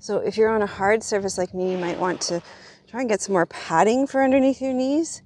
So 0.00 0.18
if 0.18 0.36
you're 0.36 0.50
on 0.50 0.62
a 0.62 0.66
hard 0.66 1.02
surface 1.04 1.38
like 1.38 1.54
me, 1.54 1.70
you 1.70 1.78
might 1.78 1.98
want 1.98 2.20
to 2.22 2.42
try 2.88 3.00
and 3.00 3.08
get 3.08 3.20
some 3.20 3.34
more 3.34 3.46
padding 3.46 4.08
for 4.08 4.22
underneath 4.22 4.60
your 4.60 4.72
knees 4.72 5.22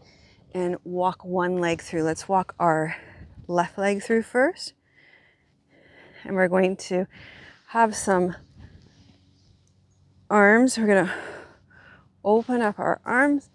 and 0.52 0.76
walk 0.84 1.24
one 1.24 1.58
leg 1.58 1.80
through. 1.80 2.02
Let's 2.02 2.28
walk 2.28 2.54
our 2.58 2.94
left 3.46 3.78
leg 3.78 4.02
through 4.02 4.22
first. 4.22 4.74
And 6.24 6.36
we're 6.36 6.48
going 6.48 6.76
to 6.76 7.06
have 7.68 7.96
some 7.96 8.36
arms. 10.28 10.78
We're 10.78 10.86
going 10.86 11.06
to 11.06 11.12
open 12.22 12.60
up 12.60 12.78
our 12.78 13.00
arms 13.06 13.48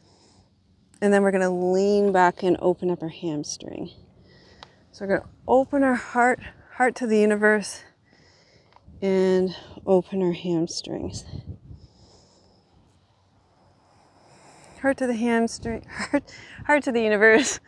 and 1.02 1.14
then 1.14 1.22
we're 1.22 1.32
going 1.32 1.42
to 1.42 1.50
lean 1.50 2.12
back 2.12 2.42
and 2.42 2.58
open 2.60 2.90
up 2.90 3.04
our 3.04 3.10
hamstring. 3.10 3.92
So 4.92 5.06
we're 5.06 5.18
going 5.18 5.22
to 5.22 5.28
open 5.48 5.84
our 5.84 5.96
heart 5.96 6.40
heart 6.78 6.96
to 6.96 7.06
the 7.06 7.20
universe, 7.20 7.84
and 9.00 9.56
open 9.86 10.24
our 10.24 10.32
hamstrings. 10.32 11.24
Heart 14.82 14.98
to 14.98 15.08
the 15.08 15.16
hamstring, 15.16 15.86
heart, 15.90 16.24
heart 16.66 16.84
to 16.84 16.92
the 16.92 17.02
universe, 17.02 17.60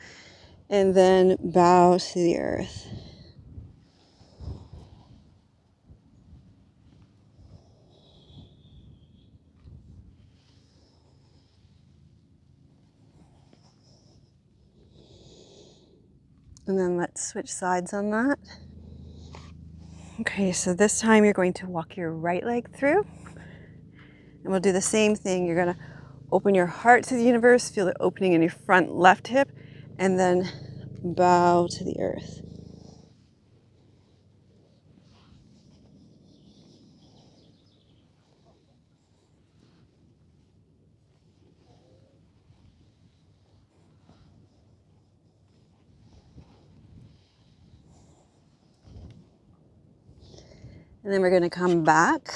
and 0.72 0.96
then 0.96 1.38
bow 1.40 2.00
to 2.00 2.20
the 2.20 2.40
earth. 2.40 2.88
And 16.68 16.80
then 16.80 16.98
let's 16.98 17.24
switch 17.24 17.52
sides 17.52 17.94
on 17.94 18.10
that. 18.10 18.40
Okay, 20.22 20.54
so 20.54 20.74
this 20.74 21.02
time 21.02 21.26
you're 21.26 21.34
going 21.34 21.52
to 21.52 21.68
walk 21.68 21.98
your 21.98 22.14
right 22.14 22.42
leg 22.42 22.74
through. 22.74 23.06
And 23.36 24.46
we'll 24.46 24.62
do 24.62 24.72
the 24.72 24.80
same 24.80 25.14
thing. 25.14 25.46
You're 25.46 25.62
going 25.62 25.76
to 25.76 25.82
open 26.32 26.56
your 26.56 26.68
heart 26.68 27.04
to 27.06 27.16
the 27.16 27.24
universe, 27.24 27.70
feel 27.70 27.86
the 27.86 28.02
opening 28.02 28.32
in 28.32 28.42
your 28.42 28.52
front 28.52 28.96
left 28.96 29.28
hip, 29.28 29.50
and 30.00 30.18
then 30.18 30.50
bow 31.04 31.68
to 31.70 31.84
the 31.84 32.00
earth. 32.00 32.45
And 51.06 51.14
then 51.14 51.22
we're 51.22 51.30
going 51.30 51.44
to 51.44 51.52
come 51.52 51.84
back 51.84 52.34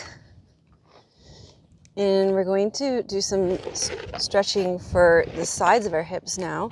and 1.98 2.34
we're 2.34 2.44
going 2.44 2.70
to 2.74 3.02
do 3.02 3.20
some 3.20 3.58
stretching 3.74 4.78
for 4.78 5.26
the 5.36 5.44
sides 5.44 5.88
of 5.88 5.94
our 5.94 6.04
hips 6.04 6.38
now. 6.38 6.70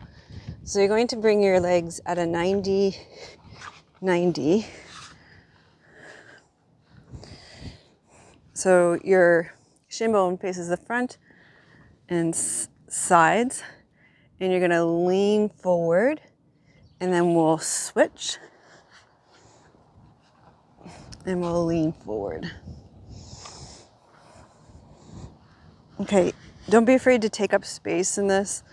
So 0.64 0.78
you're 0.78 0.90
going 0.90 1.08
to 1.08 1.16
bring 1.16 1.42
your 1.42 1.60
legs 1.60 2.00
at 2.06 2.20
a 2.20 2.26
90 2.28 2.96
90. 4.00 4.68
So 8.54 9.00
your 9.04 9.52
shin 9.88 10.12
bone 10.12 10.38
faces 10.38 10.70
the 10.70 10.78
front 10.78 11.18
and 12.10 12.36
sides, 12.36 13.64
and 14.40 14.52
you're 14.52 14.62
going 14.62 14.70
to 14.70 14.86
lean 14.86 15.50
forward, 15.50 16.22
and 17.00 17.12
then 17.12 17.34
we'll 17.34 17.58
switch 17.58 18.38
and 21.28 21.42
we'll 21.42 21.66
lean 21.66 21.92
forward. 21.92 22.50
Okay, 26.00 26.32
don't 26.70 26.86
be 26.86 26.94
afraid 26.94 27.22
to 27.24 27.30
take 27.30 27.54
up 27.54 27.66
space 27.66 28.18
in 28.18 28.28
this. 28.28 28.64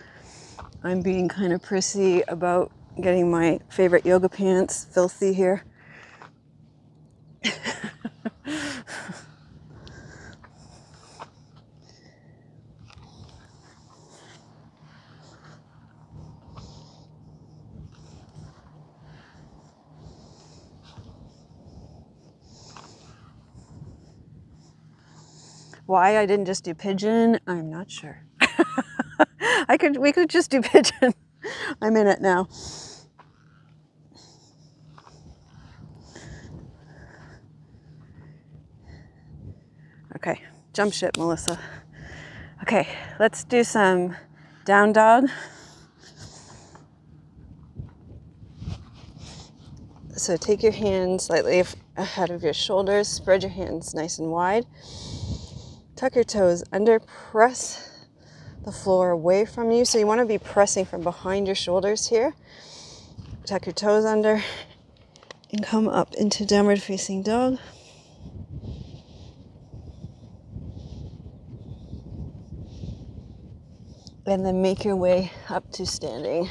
I'm 0.83 1.01
being 1.01 1.27
kind 1.27 1.51
of 1.51 1.61
prissy 1.61 2.21
about 2.27 2.71
getting 3.01 3.29
my 3.29 3.59
favorite 3.69 4.05
yoga 4.05 4.29
pants 4.29 4.85
filthy 4.85 5.33
here. 5.33 5.63
Why 25.85 26.17
I 26.17 26.25
didn't 26.25 26.45
just 26.45 26.63
do 26.63 26.73
pigeon, 26.73 27.39
I'm 27.45 27.69
not 27.69 27.91
sure. 27.91 28.23
I 29.67 29.77
could 29.77 29.97
we 29.97 30.11
could 30.11 30.29
just 30.29 30.49
do 30.49 30.61
pigeon. 30.63 31.13
I'm 31.81 31.95
in 31.95 32.07
it 32.07 32.21
now. 32.21 32.47
Okay, 40.15 40.41
jump 40.73 40.93
ship, 40.93 41.17
Melissa. 41.17 41.59
Okay, 42.63 42.87
let's 43.19 43.43
do 43.43 43.63
some 43.63 44.15
down 44.63 44.91
dog. 44.91 45.29
So 50.15 50.37
take 50.37 50.63
your 50.63 50.71
hands 50.71 51.25
slightly 51.25 51.63
ahead 51.97 52.31
of 52.31 52.41
your 52.41 52.53
shoulders, 52.53 53.07
spread 53.07 53.43
your 53.43 53.51
hands 53.51 53.93
nice 53.93 54.17
and 54.17 54.31
wide. 54.31 54.65
Tuck 55.95 56.15
your 56.15 56.25
toes 56.25 56.61
under, 56.73 56.99
press 56.99 58.05
the 58.65 58.71
floor 58.71 59.11
away 59.11 59.45
from 59.45 59.71
you. 59.71 59.85
So 59.85 59.97
you 59.97 60.05
want 60.05 60.19
to 60.19 60.25
be 60.25 60.37
pressing 60.37 60.83
from 60.85 61.01
behind 61.01 61.47
your 61.47 61.55
shoulders 61.55 62.07
here. 62.07 62.33
Tuck 63.45 63.65
your 63.65 63.73
toes 63.73 64.03
under 64.03 64.43
and 65.51 65.63
come 65.63 65.87
up 65.87 66.13
into 66.15 66.45
downward 66.45 66.81
facing 66.81 67.23
dog. 67.23 67.59
And 74.25 74.45
then 74.45 74.61
make 74.61 74.83
your 74.83 74.95
way 74.97 75.31
up 75.49 75.71
to 75.73 75.85
standing. 75.85 76.49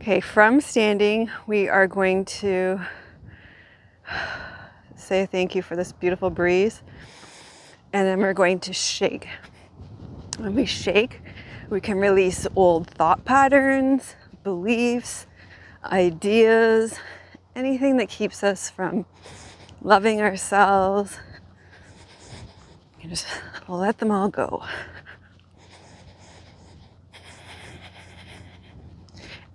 Okay, 0.00 0.20
from 0.20 0.60
standing, 0.60 1.30
we 1.46 1.68
are 1.68 1.86
going 1.86 2.26
to 2.26 2.78
say 4.96 5.26
thank 5.26 5.54
you 5.54 5.62
for 5.62 5.76
this 5.76 5.92
beautiful 5.92 6.30
breeze. 6.30 6.82
And 7.92 8.06
then 8.06 8.18
we're 8.18 8.32
going 8.32 8.58
to 8.60 8.72
shake. 8.72 9.28
When 10.38 10.54
we 10.54 10.66
shake, 10.66 11.20
we 11.70 11.80
can 11.80 11.98
release 11.98 12.46
old 12.56 12.88
thought 12.88 13.24
patterns, 13.24 14.16
beliefs, 14.42 15.26
ideas, 15.84 16.98
anything 17.54 17.96
that 17.98 18.08
keeps 18.08 18.42
us 18.42 18.70
from 18.70 19.06
loving 19.80 20.20
ourselves. 20.20 21.18
You 23.00 23.10
just 23.10 23.26
let 23.68 23.98
them 23.98 24.10
all 24.10 24.28
go. 24.28 24.64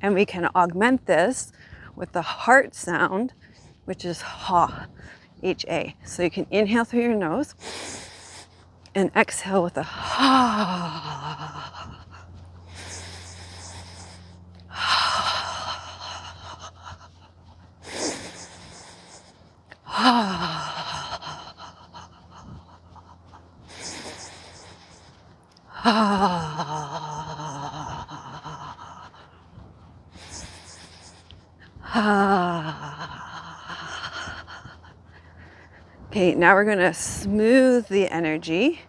And 0.01 0.13
we 0.13 0.25
can 0.25 0.45
augment 0.55 1.07
this 1.07 1.51
with 1.95 2.13
the 2.13 2.21
heart 2.21 2.73
sound, 2.73 3.33
which 3.89 4.05
is 4.05 4.21
ha, 4.21 4.85
H 5.41 5.65
A. 5.67 5.95
So 6.05 6.21
you 6.21 6.29
can 6.29 6.45
inhale 6.51 6.85
through 6.85 7.01
your 7.01 7.15
nose 7.15 7.55
and 8.93 9.09
exhale 9.15 9.63
with 9.63 9.77
a 9.77 9.83
ha. 9.83 11.15
Okay, 36.09 36.33
now 36.33 36.55
we're 36.55 36.65
going 36.65 36.79
to 36.79 36.93
smooth 36.93 37.87
the 37.87 38.07
energy 38.07 38.81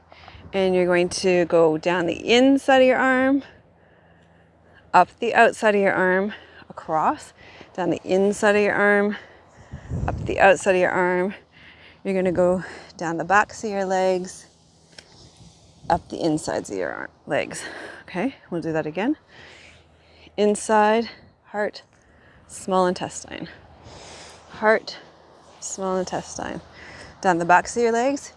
and 0.54 0.74
you're 0.74 0.86
going 0.86 1.10
to 1.10 1.44
go 1.44 1.76
down 1.76 2.06
the 2.06 2.14
inside 2.14 2.78
of 2.78 2.86
your 2.86 2.96
arm, 2.96 3.42
up 4.94 5.08
the 5.18 5.34
outside 5.34 5.74
of 5.74 5.82
your 5.82 5.92
arm, 5.92 6.32
across, 6.70 7.34
down 7.74 7.90
the 7.90 8.00
inside 8.04 8.56
of 8.56 8.62
your 8.62 8.72
arm, 8.72 9.16
up 10.08 10.16
the 10.24 10.40
outside 10.40 10.74
of 10.74 10.80
your 10.80 10.90
arm. 10.90 11.34
You're 12.04 12.14
going 12.14 12.24
to 12.24 12.32
go 12.32 12.64
down 12.96 13.18
the 13.18 13.24
backs 13.24 13.62
of 13.64 13.70
your 13.70 13.84
legs, 13.84 14.46
up 15.90 16.08
the 16.08 16.24
insides 16.24 16.70
of 16.70 16.78
your 16.78 16.90
arm, 16.90 17.10
legs. 17.26 17.62
Okay, 18.04 18.34
we'll 18.50 18.62
do 18.62 18.72
that 18.72 18.86
again. 18.86 19.16
Inside, 20.38 21.10
heart, 21.44 21.82
small 22.48 22.86
intestine. 22.86 23.46
Heart, 24.52 24.96
small 25.60 25.98
intestine. 25.98 26.62
Down 27.20 27.36
the 27.36 27.44
backs 27.44 27.76
of 27.76 27.82
your 27.82 27.92
legs, 27.92 28.32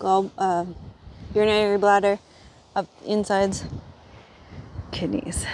gall, 0.00 0.32
uh, 0.36 0.64
urinary 1.32 1.78
bladder, 1.78 2.18
up 2.74 2.88
insides, 3.06 3.64
kidneys. 4.90 5.46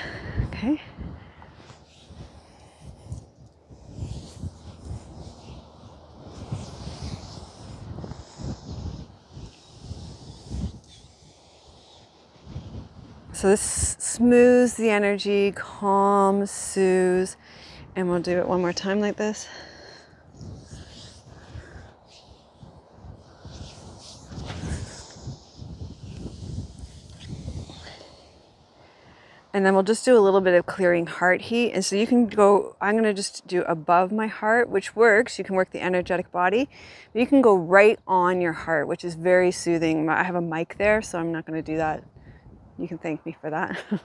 Okay. 0.47 0.81
So 13.35 13.51
this 13.51 13.97
smooths 13.99 14.75
the 14.75 14.89
energy, 14.89 15.53
calms, 15.53 16.51
soothes, 16.51 17.37
and 17.95 18.09
we'll 18.09 18.21
do 18.21 18.39
it 18.39 18.49
one 18.49 18.63
more 18.63 18.73
time 18.73 19.01
like 19.01 19.17
this. 19.17 19.47
And 29.55 29.65
then 29.65 29.73
we'll 29.75 29.85
just 29.85 30.05
do 30.05 30.19
a 30.19 30.21
little 30.21 30.41
bit 30.41 30.55
of 30.55 30.67
clearing 30.67 31.07
heart 31.07 31.43
heat. 31.43 31.71
And 31.71 31.85
so 31.85 31.95
you 31.95 32.09
can 32.09 32.27
go, 32.27 32.75
I'm 32.81 32.95
going 32.95 33.05
to 33.05 33.15
just 33.15 33.47
do 33.47 33.63
above 33.63 34.11
my 34.11 34.27
heart, 34.27 34.69
which 34.69 34.97
works. 34.97 35.39
You 35.39 35.45
can 35.45 35.55
work 35.55 35.71
the 35.71 35.81
energetic 35.81 36.33
body. 36.33 36.69
But 37.13 37.21
you 37.21 37.27
can 37.29 37.41
go 37.41 37.55
right 37.55 38.01
on 38.05 38.41
your 38.41 38.53
heart, 38.53 38.89
which 38.89 39.05
is 39.05 39.15
very 39.15 39.53
soothing. 39.53 40.09
I 40.09 40.25
have 40.25 40.35
a 40.35 40.41
mic 40.41 40.77
there, 40.77 41.01
so 41.03 41.21
I'm 41.21 41.31
not 41.31 41.47
going 41.47 41.57
to 41.57 41.73
do 41.73 41.77
that. 41.77 42.03
You 42.79 42.89
can 42.89 42.99
thank 42.99 43.25
me 43.25 43.37
for 43.41 43.49
that. 43.51 43.79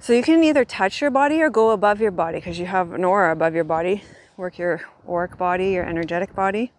so 0.00 0.12
you 0.12 0.22
can 0.22 0.44
either 0.44 0.64
touch 0.64 1.00
your 1.00 1.10
body 1.10 1.42
or 1.42 1.50
go 1.50 1.70
above 1.70 2.00
your 2.00 2.12
body 2.12 2.38
because 2.38 2.56
you 2.56 2.66
have 2.66 2.92
an 2.92 3.04
aura 3.04 3.32
above 3.32 3.52
your 3.52 3.64
body. 3.64 4.04
Work 4.36 4.58
your 4.58 4.82
auric 5.08 5.36
body, 5.36 5.72
your 5.72 5.84
energetic 5.84 6.36
body. 6.36 6.70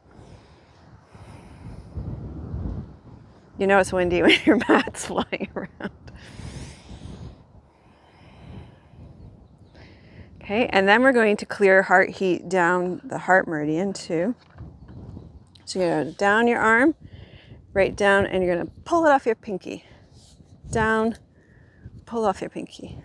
You 3.57 3.67
know 3.67 3.77
it's 3.79 3.91
windy 3.91 4.21
when 4.23 4.39
your 4.45 4.55
mat's 4.69 5.07
flying 5.07 5.49
around. 5.53 5.91
Okay, 10.49 10.65
and 10.71 10.89
then 10.89 11.03
we're 11.03 11.11
going 11.11 11.37
to 11.37 11.45
clear 11.45 11.83
heart 11.83 12.09
heat 12.09 12.49
down 12.49 13.01
the 13.03 13.19
heart 13.19 13.47
meridian 13.47 13.93
too. 13.93 14.33
So 15.65 15.77
you're 15.77 15.89
going 15.89 16.07
to 16.07 16.17
down 16.17 16.47
your 16.47 16.57
arm, 16.57 16.95
right 17.73 17.95
down, 17.95 18.25
and 18.25 18.43
you're 18.43 18.55
to 18.65 18.71
pull 18.83 19.05
it 19.05 19.11
off 19.11 19.27
your 19.27 19.35
pinky. 19.35 19.85
Down, 20.71 21.19
pull 22.07 22.25
off 22.25 22.41
your 22.41 22.49
pinky. 22.49 22.97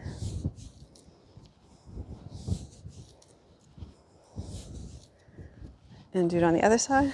And 6.15 6.31
do 6.31 6.39
it 6.39 6.43
on 6.43 6.55
the 6.55 6.63
other 6.63 6.79
side. 6.79 7.13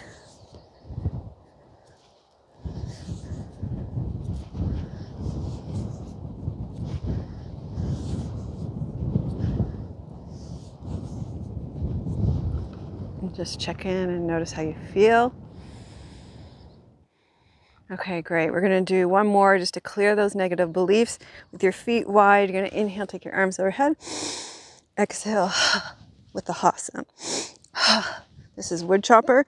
Just 13.40 13.58
check 13.58 13.86
in 13.86 14.10
and 14.10 14.26
notice 14.26 14.52
how 14.52 14.60
you 14.60 14.76
feel. 14.92 15.34
Okay, 17.90 18.20
great. 18.20 18.50
We're 18.50 18.60
going 18.60 18.84
to 18.84 18.92
do 18.92 19.08
one 19.08 19.26
more 19.26 19.56
just 19.56 19.72
to 19.72 19.80
clear 19.80 20.14
those 20.14 20.34
negative 20.34 20.74
beliefs 20.74 21.18
with 21.50 21.62
your 21.62 21.72
feet 21.72 22.06
wide. 22.06 22.50
You're 22.50 22.60
going 22.60 22.70
to 22.70 22.78
inhale, 22.78 23.06
take 23.06 23.24
your 23.24 23.32
arms 23.32 23.58
overhead. 23.58 23.96
Exhale 24.98 25.50
with 26.34 26.44
the 26.44 26.52
ha 26.52 26.74
sound. 26.76 27.06
This 28.56 28.70
is 28.70 28.84
wood 28.84 29.02
chopper. 29.02 29.46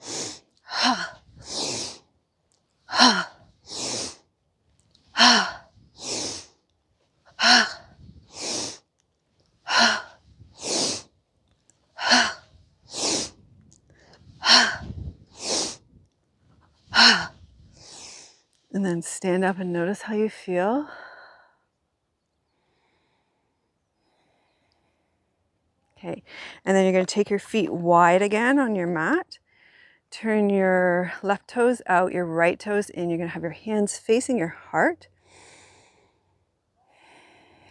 Then 18.93 19.01
stand 19.01 19.43
up 19.43 19.59
and 19.59 19.73
notice 19.73 20.03
how 20.03 20.15
you 20.15 20.29
feel. 20.29 20.87
Okay, 25.97 26.23
and 26.65 26.77
then 26.77 26.85
you're 26.85 26.93
going 26.93 27.07
to 27.07 27.15
take 27.15 27.31
your 27.31 27.39
feet 27.39 27.73
wide 27.73 28.21
again 28.21 28.59
on 28.59 28.75
your 28.75 28.87
mat. 28.87 29.39
Turn 30.11 30.51
your 30.51 31.13
left 31.23 31.49
toes 31.49 31.81
out, 31.87 32.13
your 32.13 32.27
right 32.27 32.59
toes 32.59 32.91
in. 32.91 33.09
You're 33.09 33.17
going 33.17 33.31
to 33.31 33.35
have 33.35 33.43
your 33.43 33.53
hands 33.53 33.97
facing 33.97 34.37
your 34.37 34.49
heart. 34.71 35.09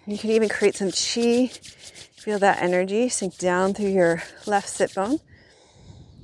You 0.07 0.17
can 0.17 0.31
even 0.31 0.49
create 0.49 0.75
some 0.75 0.89
chi. 0.89 1.47
Feel 1.47 2.39
that 2.39 2.63
energy 2.63 3.09
sink 3.09 3.37
down 3.37 3.75
through 3.75 3.89
your 3.89 4.23
left 4.47 4.69
sit 4.69 4.95
bone. 4.95 5.19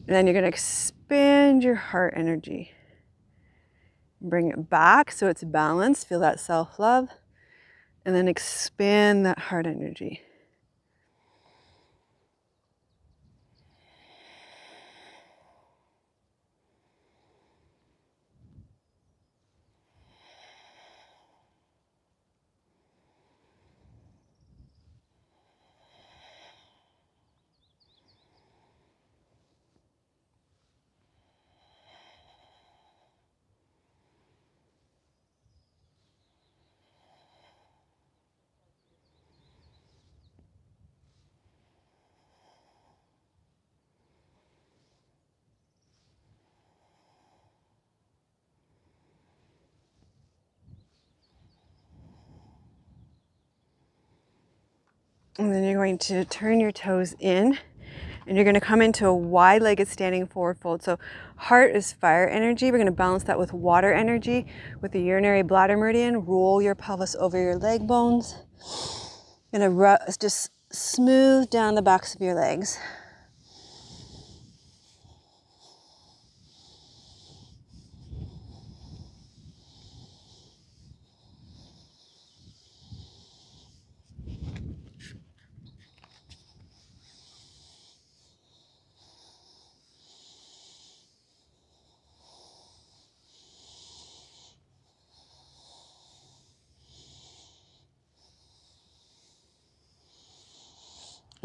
And 0.07 0.15
then 0.15 0.25
you're 0.25 0.33
going 0.33 0.43
to 0.43 0.49
expand 0.49 1.63
your 1.63 1.75
heart 1.75 2.15
energy. 2.15 2.71
Bring 4.29 4.49
it 4.49 4.69
back 4.69 5.11
so 5.11 5.27
it's 5.27 5.43
balanced. 5.43 6.07
Feel 6.07 6.19
that 6.21 6.39
self 6.39 6.79
love. 6.79 7.09
And 8.05 8.15
then 8.15 8.27
expand 8.27 9.25
that 9.25 9.39
heart 9.39 9.67
energy. 9.67 10.21
And 55.37 55.53
then 55.53 55.63
you're 55.63 55.75
going 55.75 55.99
to 55.99 56.25
turn 56.25 56.59
your 56.59 56.71
toes 56.71 57.15
in 57.19 57.59
and 58.25 58.35
you're 58.35 58.43
going 58.43 58.55
to 58.55 58.61
come 58.61 58.81
into 58.81 59.07
a 59.07 59.15
wide 59.15 59.61
legged 59.61 59.87
standing 59.87 60.27
forward 60.27 60.57
fold. 60.59 60.83
So, 60.83 60.99
heart 61.35 61.75
is 61.75 61.93
fire 61.93 62.27
energy. 62.27 62.71
We're 62.71 62.77
going 62.77 62.87
to 62.87 62.91
balance 62.91 63.23
that 63.25 63.39
with 63.39 63.53
water 63.53 63.93
energy 63.93 64.47
with 64.81 64.91
the 64.91 65.01
urinary 65.01 65.43
bladder 65.43 65.77
meridian. 65.77 66.25
Roll 66.25 66.61
your 66.61 66.75
pelvis 66.75 67.15
over 67.15 67.39
your 67.39 67.55
leg 67.55 67.87
bones. 67.87 68.35
Going 69.53 69.77
to 69.77 70.15
just 70.19 70.51
smooth 70.71 71.49
down 71.49 71.75
the 71.75 71.81
backs 71.81 72.15
of 72.15 72.21
your 72.21 72.33
legs. 72.33 72.77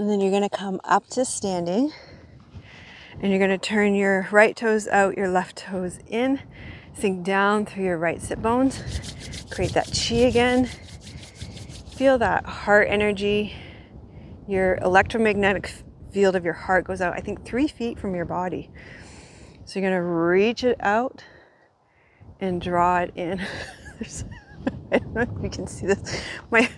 And 0.03 0.11
then 0.11 0.21
you're 0.21 0.33
going 0.33 0.43
to 0.43 0.49
come 0.49 0.81
up 0.83 1.07
to 1.11 1.25
standing. 1.25 1.93
And 3.21 3.31
you're 3.31 3.39
going 3.39 3.57
to 3.57 3.57
turn 3.57 3.95
your 3.95 4.27
right 4.33 4.57
toes 4.57 4.89
out, 4.89 5.17
your 5.17 5.29
left 5.29 5.55
toes 5.55 6.01
in. 6.09 6.41
Sink 6.93 7.25
down 7.25 7.67
through 7.67 7.85
your 7.85 7.99
right 7.99 8.21
sit 8.21 8.43
bones. 8.43 8.83
Create 9.53 9.75
that 9.75 9.87
chi 9.87 10.17
again. 10.17 10.69
Feel 11.95 12.19
that 12.19 12.45
heart 12.45 12.89
energy. 12.91 13.55
Your 14.49 14.75
electromagnetic 14.79 15.73
field 16.11 16.35
of 16.35 16.45
your 16.45 16.55
heart 16.55 16.85
goes 16.85 17.01
out, 17.01 17.15
I 17.15 17.21
think, 17.21 17.45
three 17.45 17.69
feet 17.69 17.97
from 17.97 18.17
your 18.17 18.25
body. 18.25 18.73
So 19.67 19.79
you're 19.79 19.89
going 19.89 20.01
to 20.01 20.05
reach 20.05 20.65
it 20.65 20.79
out 20.81 21.23
and 22.41 22.61
draw 22.61 23.03
it 23.03 23.13
in. 23.15 23.41
I 24.91 24.99
don't 24.99 25.15
know 25.15 25.21
if 25.21 25.45
you 25.45 25.49
can 25.49 25.69
see 25.69 25.87
this. 25.87 26.21
My 26.51 26.69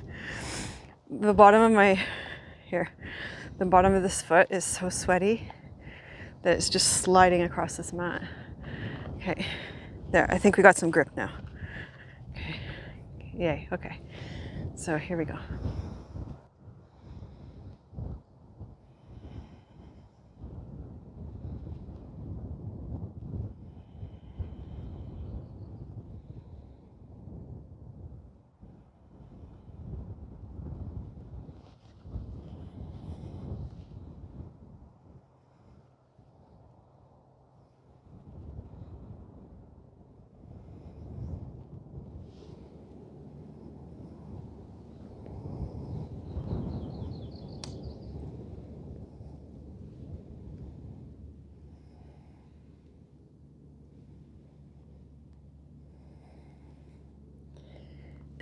the 1.09 1.33
bottom 1.33 1.62
of 1.62 1.72
my 1.72 1.99
here. 2.69 2.91
The 3.59 3.65
bottom 3.67 3.95
of 3.95 4.03
this 4.03 4.23
foot 4.23 4.49
is 4.51 4.65
so 4.65 4.89
sweaty 4.89 5.51
that 6.43 6.57
it's 6.57 6.69
just 6.69 7.03
sliding 7.03 7.43
across 7.43 7.77
this 7.77 7.93
mat. 7.93 8.23
Okay, 9.17 9.47
there, 10.11 10.31
I 10.31 10.39
think 10.39 10.57
we 10.57 10.62
got 10.62 10.77
some 10.77 10.91
grip 10.91 11.09
now. 11.17 11.31
Okay, 12.33 12.61
yay, 13.33 13.69
okay. 13.73 14.01
So 14.77 14.99
here 14.99 15.17
we 15.17 15.25
go. 15.25 15.39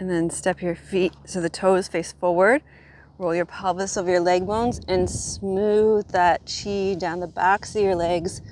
And 0.03 0.11
then 0.11 0.31
step 0.31 0.61
your 0.61 0.75
feet 0.75 1.13
so 1.27 1.41
the 1.41 1.49
toes 1.49 1.87
face 1.87 2.11
forward. 2.11 2.63
Roll 3.19 3.37
your 3.37 3.45
pelvis 3.45 3.97
over 3.97 4.11
your 4.11 4.19
leg 4.19 4.45
bones 4.45 4.81
and 4.89 5.09
smooth 5.09 6.09
that 6.09 6.41
chi 6.45 6.97
down 6.99 7.21
the 7.21 7.29
backs 7.29 7.77
of 7.77 7.83
your 7.85 7.95
legs. 7.95 8.43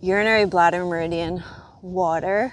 Urinary 0.00 0.44
bladder 0.44 0.84
meridian, 0.84 1.42
water. 1.82 2.52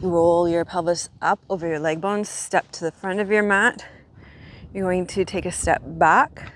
Roll 0.00 0.48
your 0.48 0.64
pelvis 0.64 1.10
up 1.22 1.38
over 1.48 1.68
your 1.68 1.78
leg 1.78 2.00
bones, 2.00 2.28
step 2.28 2.72
to 2.72 2.82
the 2.82 2.90
front 2.90 3.20
of 3.20 3.30
your 3.30 3.44
mat. 3.44 3.86
You're 4.74 4.82
going 4.82 5.06
to 5.06 5.24
take 5.24 5.46
a 5.46 5.52
step 5.52 5.80
back, 5.84 6.54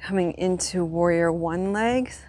coming 0.00 0.34
into 0.34 0.84
warrior 0.84 1.32
one 1.32 1.72
legs. 1.72 2.22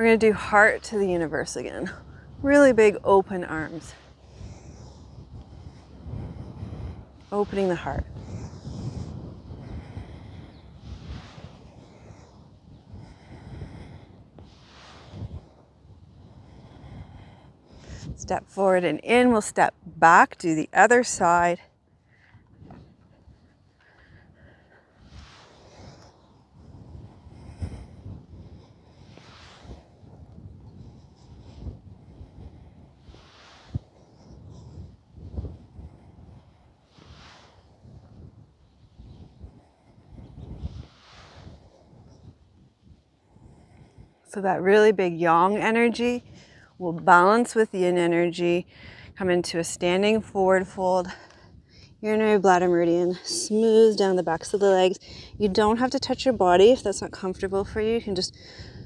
We're 0.00 0.06
going 0.06 0.18
to 0.18 0.26
do 0.28 0.32
heart 0.32 0.82
to 0.84 0.96
the 0.96 1.06
universe 1.06 1.56
again. 1.56 1.92
Really 2.40 2.72
big 2.72 2.96
open 3.04 3.44
arms. 3.44 3.92
Opening 7.30 7.68
the 7.68 7.74
heart. 7.74 8.06
Step 18.16 18.48
forward 18.48 18.84
and 18.84 19.00
in. 19.00 19.32
We'll 19.32 19.42
step 19.42 19.74
back, 19.84 20.38
do 20.38 20.54
the 20.54 20.70
other 20.72 21.04
side. 21.04 21.60
So 44.30 44.40
that 44.42 44.62
really 44.62 44.92
big 44.92 45.18
yang 45.18 45.56
energy 45.56 46.22
will 46.78 46.92
balance 46.92 47.56
with 47.56 47.74
yin 47.74 47.98
energy, 47.98 48.64
come 49.16 49.28
into 49.28 49.58
a 49.58 49.64
standing 49.64 50.20
forward 50.20 50.68
fold, 50.68 51.08
urinary 52.00 52.38
bladder 52.38 52.68
meridian, 52.68 53.18
smooth 53.24 53.98
down 53.98 54.14
the 54.14 54.22
backs 54.22 54.54
of 54.54 54.60
the 54.60 54.70
legs. 54.70 55.00
You 55.36 55.48
don't 55.48 55.78
have 55.78 55.90
to 55.90 55.98
touch 55.98 56.24
your 56.24 56.32
body 56.32 56.70
if 56.70 56.84
that's 56.84 57.02
not 57.02 57.10
comfortable 57.10 57.64
for 57.64 57.80
you. 57.80 57.94
You 57.94 58.00
can 58.00 58.14
just 58.14 58.36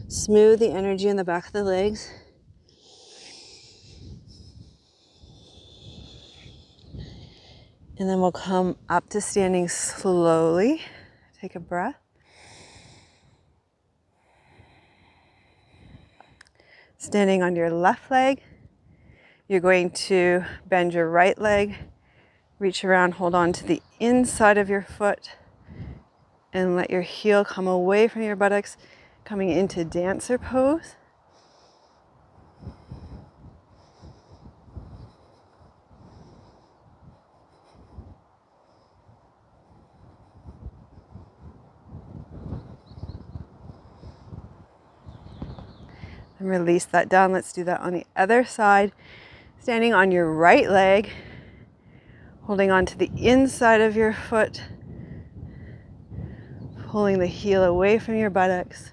smooth 0.08 0.60
the 0.60 0.70
energy 0.70 1.08
in 1.08 1.16
the 1.16 1.24
back 1.24 1.46
of 1.48 1.52
the 1.52 1.62
legs. 1.62 2.10
And 7.98 8.08
then 8.08 8.18
we'll 8.22 8.32
come 8.32 8.78
up 8.88 9.10
to 9.10 9.20
standing 9.20 9.68
slowly. 9.68 10.80
Take 11.38 11.54
a 11.54 11.60
breath. 11.60 12.03
Standing 17.04 17.42
on 17.42 17.54
your 17.54 17.68
left 17.68 18.10
leg, 18.10 18.40
you're 19.46 19.60
going 19.60 19.90
to 19.90 20.42
bend 20.66 20.94
your 20.94 21.06
right 21.10 21.38
leg, 21.38 21.74
reach 22.58 22.82
around, 22.82 23.12
hold 23.12 23.34
on 23.34 23.52
to 23.52 23.62
the 23.66 23.82
inside 24.00 24.56
of 24.56 24.70
your 24.70 24.80
foot, 24.80 25.32
and 26.50 26.74
let 26.76 26.88
your 26.88 27.02
heel 27.02 27.44
come 27.44 27.66
away 27.66 28.08
from 28.08 28.22
your 28.22 28.36
buttocks, 28.36 28.78
coming 29.22 29.50
into 29.50 29.84
dancer 29.84 30.38
pose. 30.38 30.96
Release 46.48 46.84
that 46.86 47.08
down. 47.08 47.32
Let's 47.32 47.52
do 47.52 47.64
that 47.64 47.80
on 47.80 47.92
the 47.92 48.06
other 48.16 48.44
side. 48.44 48.92
Standing 49.60 49.94
on 49.94 50.10
your 50.10 50.30
right 50.30 50.68
leg, 50.68 51.10
holding 52.42 52.70
on 52.70 52.84
to 52.86 52.98
the 52.98 53.10
inside 53.16 53.80
of 53.80 53.96
your 53.96 54.12
foot, 54.12 54.62
pulling 56.88 57.18
the 57.18 57.26
heel 57.26 57.64
away 57.64 57.98
from 57.98 58.16
your 58.16 58.30
buttocks. 58.30 58.90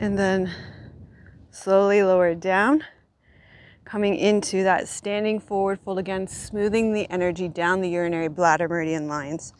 And 0.00 0.18
then 0.18 0.50
slowly 1.60 2.02
lower 2.02 2.28
it 2.28 2.40
down. 2.40 2.82
coming 3.84 4.14
into 4.14 4.62
that 4.62 4.86
standing 4.86 5.40
forward 5.40 5.80
fold 5.84 5.98
again, 5.98 6.26
smoothing 6.26 6.92
the 6.92 7.10
energy 7.10 7.48
down 7.48 7.80
the 7.80 7.88
urinary 7.88 8.28
bladder 8.28 8.68
meridian 8.68 9.08
lines. 9.08 9.52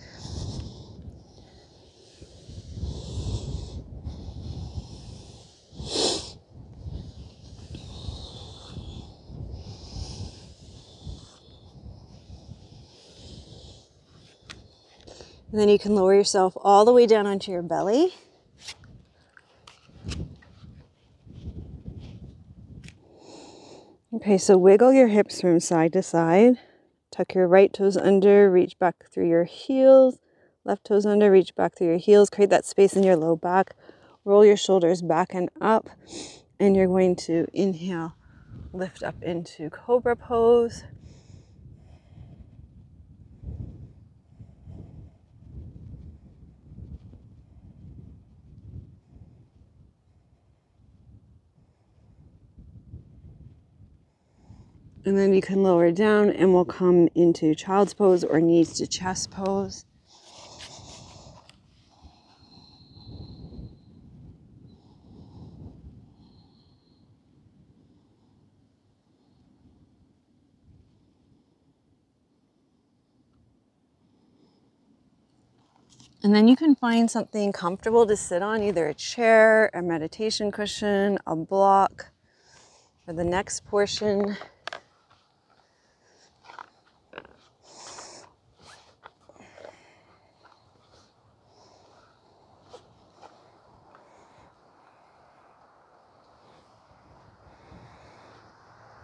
And 15.51 15.61
then 15.61 15.69
you 15.69 15.79
can 15.81 15.97
lower 15.97 16.15
yourself 16.15 16.53
all 16.57 16.85
the 16.85 16.93
way 16.93 17.07
down 17.07 17.27
onto 17.27 17.51
your 17.51 17.63
belly. 17.63 18.15
Okay, 24.13 24.39
so 24.39 24.59
wiggle 24.59 24.93
your 24.93 25.07
hips 25.07 25.41
from 25.41 25.61
side 25.61 25.93
to 25.93 26.03
side. 26.03 26.59
Tuck 27.13 27.33
your 27.33 27.47
right 27.47 27.73
toes 27.73 27.97
under, 27.97 28.51
reach 28.51 28.77
back 28.77 29.05
through 29.09 29.29
your 29.29 29.45
heels. 29.45 30.19
Left 30.65 30.83
toes 30.83 31.07
under, 31.07 31.31
reach 31.31 31.55
back 31.55 31.77
through 31.79 31.87
your 31.87 31.97
heels. 31.97 32.29
Create 32.29 32.51
that 32.51 32.65
space 32.65 32.95
in 32.95 33.05
your 33.05 33.15
low 33.15 33.37
back. 33.37 33.77
Roll 34.25 34.45
your 34.45 34.57
shoulders 34.57 35.01
back 35.01 35.33
and 35.33 35.49
up. 35.61 35.89
And 36.59 36.75
you're 36.75 36.89
going 36.89 37.15
to 37.17 37.47
inhale, 37.53 38.17
lift 38.73 39.05
up 39.05 39.23
into 39.23 39.71
cobra 39.71 40.17
pose. 40.17 40.83
And 55.05 55.17
then 55.17 55.33
you 55.33 55.41
can 55.41 55.63
lower 55.63 55.91
down 55.93 56.31
and 56.31 56.53
we'll 56.53 56.67
come 56.67 57.09
into 57.15 57.55
child's 57.55 57.95
pose 57.95 58.23
or 58.23 58.41
knees 58.41 58.75
to 58.75 58.87
chest 58.87 59.31
pose. 59.31 59.87
And 76.23 76.35
then 76.35 76.47
you 76.47 76.55
can 76.55 76.75
find 76.75 77.11
something 77.11 77.51
comfortable 77.51 78.07
to 78.07 78.15
sit 78.15 78.43
on, 78.43 78.63
either 78.63 78.89
a 78.89 78.95
chair, 78.95 79.71
a 79.73 79.81
meditation 79.81 80.53
cushion, 80.53 81.19
a 81.27 81.35
block. 81.35 82.13
For 83.07 83.15
the 83.15 83.25
next 83.25 83.65
portion, 83.65 84.37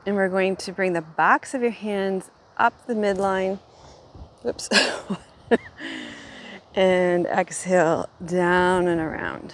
And 0.07 0.15
we're 0.15 0.29
going 0.29 0.55
to 0.57 0.73
bring 0.73 0.93
the 0.93 1.03
backs 1.03 1.53
of 1.53 1.63
your 1.63 1.73
hands 1.73 2.31
up 2.57 2.87
the 2.87 2.95
midline. 2.95 3.59
Whoops. 4.43 4.69
and 6.77 7.27
exhale 7.27 8.09
down 8.25 8.87
and 8.87 9.01
around. 9.01 9.53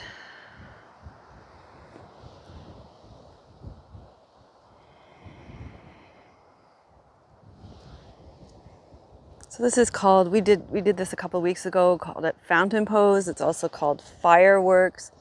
So 9.48 9.62
this 9.62 9.78
is 9.78 9.90
called 9.90 10.28
we 10.28 10.40
did 10.40 10.70
we 10.70 10.80
did 10.80 10.96
this 10.96 11.12
a 11.12 11.16
couple 11.16 11.40
weeks 11.42 11.66
ago 11.66 11.98
called 11.98 12.24
it 12.24 12.36
fountain 12.42 12.84
pose. 12.86 13.28
It's 13.28 13.40
also 13.40 13.68
called 13.68 14.02
fireworks. 14.02 15.12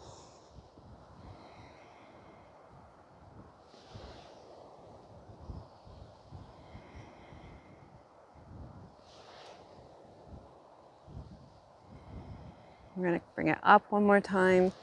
We're 13.02 13.08
going 13.08 13.20
to 13.20 13.26
bring 13.34 13.48
it 13.48 13.58
up 13.64 13.92
one 13.92 14.06
more 14.06 14.22
time 14.22 14.74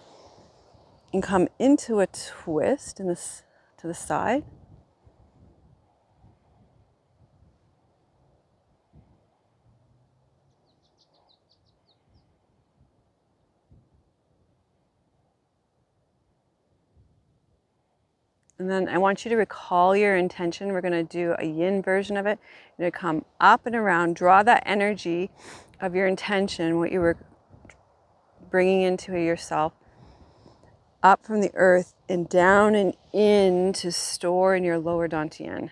and 1.13 1.23
come 1.23 1.47
into 1.61 2.01
a 2.01 2.09
twist 2.09 2.99
in 2.99 3.07
this 3.07 3.45
to 3.77 3.87
the 3.87 3.95
side. 3.95 4.43
And 18.59 18.69
then 18.69 18.89
I 18.89 18.99
want 18.99 19.25
you 19.25 19.29
to 19.29 19.37
recall 19.37 19.95
your 19.95 20.17
intention. 20.17 20.73
We're 20.73 20.81
going 20.81 20.91
to 20.91 21.05
do 21.05 21.37
a 21.39 21.47
yin 21.47 21.81
version 21.81 22.17
of 22.17 22.27
it. 22.27 22.41
You're 22.77 22.91
going 22.91 22.93
to 22.93 22.99
come 22.99 23.25
up 23.41 23.65
and 23.65 23.77
around, 23.77 24.17
draw 24.17 24.43
that 24.43 24.65
energy 24.67 25.31
of 25.81 25.95
your 25.95 26.09
intention, 26.09 26.81
what 26.81 26.91
you 26.91 26.99
were 26.99 27.17
bringing 28.51 28.83
into 28.83 29.13
yourself 29.19 29.73
up 31.03 31.25
from 31.25 31.41
the 31.41 31.51
earth 31.55 31.95
and 32.09 32.29
down 32.29 32.75
and 32.75 32.95
in 33.13 33.73
to 33.73 33.93
store 33.93 34.55
in 34.55 34.65
your 34.65 34.79
lower 34.79 35.09
dantian. 35.09 35.71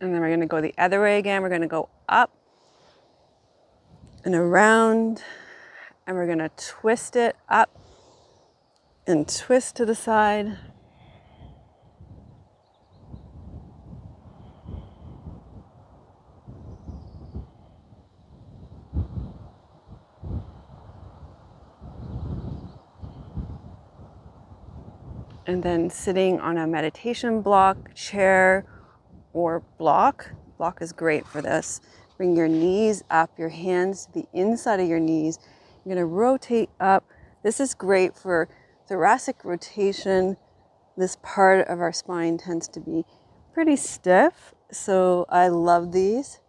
And 0.00 0.14
then 0.14 0.20
we're 0.20 0.28
going 0.28 0.40
to 0.40 0.46
go 0.46 0.60
the 0.60 0.74
other 0.78 1.02
way 1.02 1.18
again. 1.18 1.42
We're 1.42 1.48
going 1.48 1.60
to 1.60 1.66
go 1.66 1.88
up 2.08 2.30
and 4.24 4.34
around, 4.34 5.22
and 6.06 6.16
we're 6.16 6.26
going 6.26 6.38
to 6.38 6.50
twist 6.56 7.16
it 7.16 7.36
up 7.48 7.70
and 9.08 9.26
twist 9.26 9.76
to 9.76 9.86
the 9.86 9.94
side. 9.94 10.58
And 25.46 25.62
then 25.62 25.88
sitting 25.88 26.38
on 26.40 26.58
a 26.58 26.66
meditation 26.66 27.40
block, 27.40 27.94
chair, 27.94 28.66
or 29.32 29.60
block. 29.78 30.30
Block 30.58 30.82
is 30.82 30.92
great 30.92 31.26
for 31.26 31.40
this. 31.40 31.80
Bring 32.18 32.36
your 32.36 32.48
knees 32.48 33.02
up, 33.08 33.30
your 33.38 33.48
hands 33.48 34.04
to 34.06 34.12
the 34.12 34.26
inside 34.34 34.80
of 34.80 34.86
your 34.86 35.00
knees. 35.00 35.38
You're 35.86 35.94
to 35.96 36.04
rotate 36.04 36.68
up. 36.78 37.04
This 37.42 37.60
is 37.60 37.72
great 37.72 38.14
for 38.14 38.48
thoracic 38.88 39.44
rotation, 39.44 40.36
this 40.96 41.16
part 41.22 41.68
of 41.68 41.80
our 41.80 41.92
spine 41.92 42.38
tends 42.38 42.68
to 42.68 42.80
be 42.80 43.04
pretty 43.52 43.76
stiff. 43.76 44.54
So 44.72 45.26
I 45.28 45.48
love 45.48 45.92
these. 45.92 46.40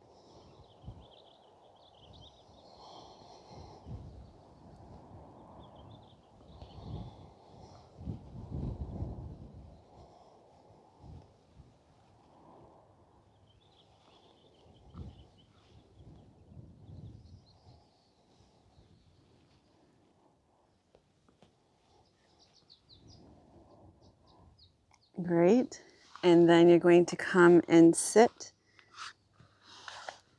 Great. 25.30 25.84
And 26.24 26.50
then 26.50 26.70
you're 26.70 26.80
going 26.80 27.06
to 27.06 27.16
come 27.16 27.62
and 27.68 27.96
sit. 27.96 28.52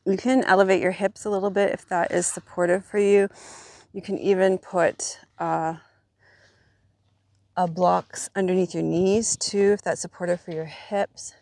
You 0.05 0.17
can 0.17 0.43
elevate 0.43 0.83
your 0.83 0.91
hips 0.91 1.25
a 1.25 1.31
little 1.31 1.51
bit 1.51 1.71
if 1.71 1.89
that 1.91 2.11
is 2.11 2.27
supportive 2.27 2.85
for 2.85 2.99
you. 2.99 3.29
You 3.93 4.03
can 4.03 4.19
even 4.19 4.59
put 4.59 5.21
uh, 5.39 5.75
a 7.57 7.69
blocks 7.69 8.31
underneath 8.35 8.75
your 8.75 8.83
knees 8.83 9.37
too, 9.37 9.75
if 9.75 9.83
that's 9.83 10.01
supportive 10.01 10.41
for 10.41 10.51
your 10.51 10.65
hips. 10.65 11.35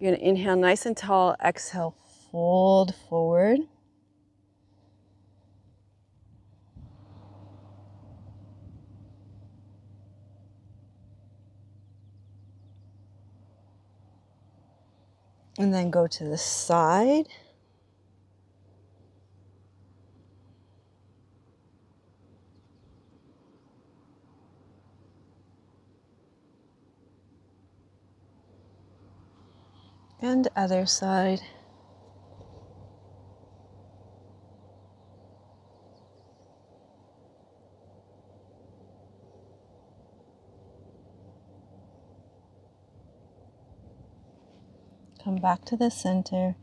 You're 0.00 0.16
to 0.16 0.26
inhale 0.26 0.56
nice 0.56 0.86
and 0.86 0.96
tall, 0.96 1.36
exhale, 1.44 1.94
fold 2.32 2.94
forward. 3.10 3.58
and 15.58 15.72
then 15.72 15.90
go 15.90 16.06
to 16.06 16.24
the 16.24 16.38
side. 16.38 17.28
And 30.20 30.48
other 30.56 30.86
side. 30.86 31.40
Come 45.24 45.36
back 45.36 45.64
to 45.64 45.76
the 45.78 45.90
center. 45.90 46.54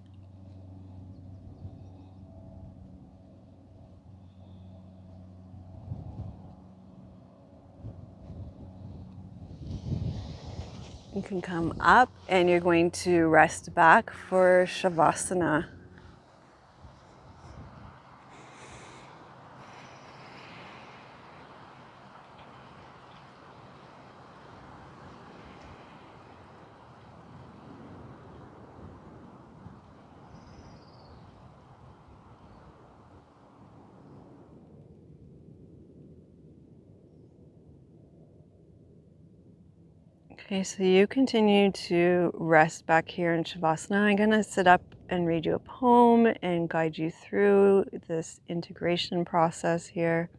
You 11.15 11.23
can 11.23 11.41
come 11.41 11.73
up 11.79 12.11
and 12.29 12.47
you're 12.47 12.59
going 12.59 12.91
to 12.91 13.25
rest 13.29 13.73
back 13.73 14.11
for 14.11 14.65
Shavasana. 14.67 15.65
Okay, 40.51 40.63
so 40.63 40.83
you 40.83 41.07
continue 41.07 41.71
to 41.71 42.29
rest 42.33 42.85
back 42.85 43.07
here 43.09 43.33
in 43.33 43.45
Shavasana. 43.45 44.01
I'm 44.01 44.17
going 44.17 44.31
to 44.31 44.43
sit 44.43 44.67
up 44.67 44.81
and 45.07 45.25
read 45.25 45.45
you 45.45 45.55
a 45.55 45.59
poem 45.59 46.27
and 46.41 46.67
guide 46.67 46.97
you 46.97 47.09
through 47.09 47.85
this 48.09 48.41
integration 48.49 49.23
process 49.23 49.87
here. 49.87 50.29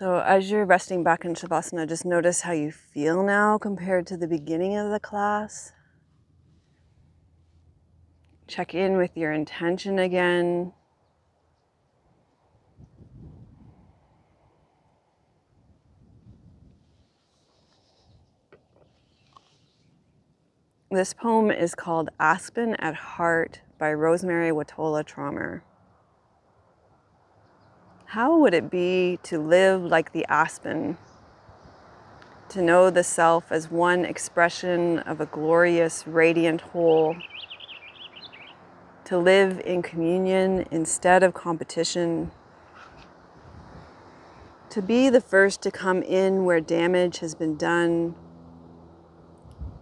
So, 0.00 0.18
as 0.20 0.50
you're 0.50 0.64
resting 0.64 1.04
back 1.04 1.26
in 1.26 1.34
Shavasana, 1.34 1.86
just 1.86 2.06
notice 2.06 2.40
how 2.40 2.52
you 2.52 2.72
feel 2.72 3.22
now 3.22 3.58
compared 3.58 4.06
to 4.06 4.16
the 4.16 4.26
beginning 4.26 4.74
of 4.78 4.90
the 4.90 4.98
class. 4.98 5.72
Check 8.46 8.74
in 8.74 8.96
with 8.96 9.14
your 9.14 9.30
intention 9.30 9.98
again. 9.98 10.72
This 20.90 21.12
poem 21.12 21.50
is 21.50 21.74
called 21.74 22.08
Aspen 22.18 22.74
at 22.76 22.94
Heart 22.94 23.60
by 23.78 23.92
Rosemerry 23.92 24.50
Wahtola 24.50 25.04
Trommer. 25.04 25.60
How 28.14 28.36
would 28.38 28.54
it 28.54 28.72
be 28.72 29.20
to 29.22 29.38
live 29.38 29.84
like 29.84 30.10
the 30.10 30.26
aspen? 30.28 30.98
To 32.48 32.60
know 32.60 32.90
the 32.90 33.04
self 33.04 33.52
as 33.52 33.70
one 33.70 34.04
expression 34.04 34.98
of 34.98 35.20
a 35.20 35.26
glorious, 35.26 36.08
radiant 36.08 36.60
whole. 36.60 37.14
To 39.04 39.16
live 39.16 39.60
in 39.64 39.82
communion 39.82 40.66
instead 40.72 41.22
of 41.22 41.34
competition. 41.34 42.32
To 44.70 44.82
be 44.82 45.08
the 45.08 45.20
first 45.20 45.62
to 45.62 45.70
come 45.70 46.02
in 46.02 46.44
where 46.44 46.60
damage 46.60 47.20
has 47.20 47.36
been 47.36 47.56
done. 47.56 48.16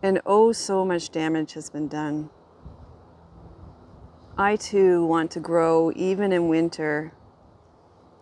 And 0.02 0.20
oh, 0.26 0.52
so 0.52 0.84
much 0.84 1.08
damage 1.08 1.54
has 1.54 1.70
been 1.70 1.88
done. 1.88 2.28
I 4.36 4.56
too 4.56 5.06
want 5.06 5.30
to 5.30 5.40
grow 5.40 5.90
even 5.96 6.30
in 6.30 6.48
winter 6.48 7.14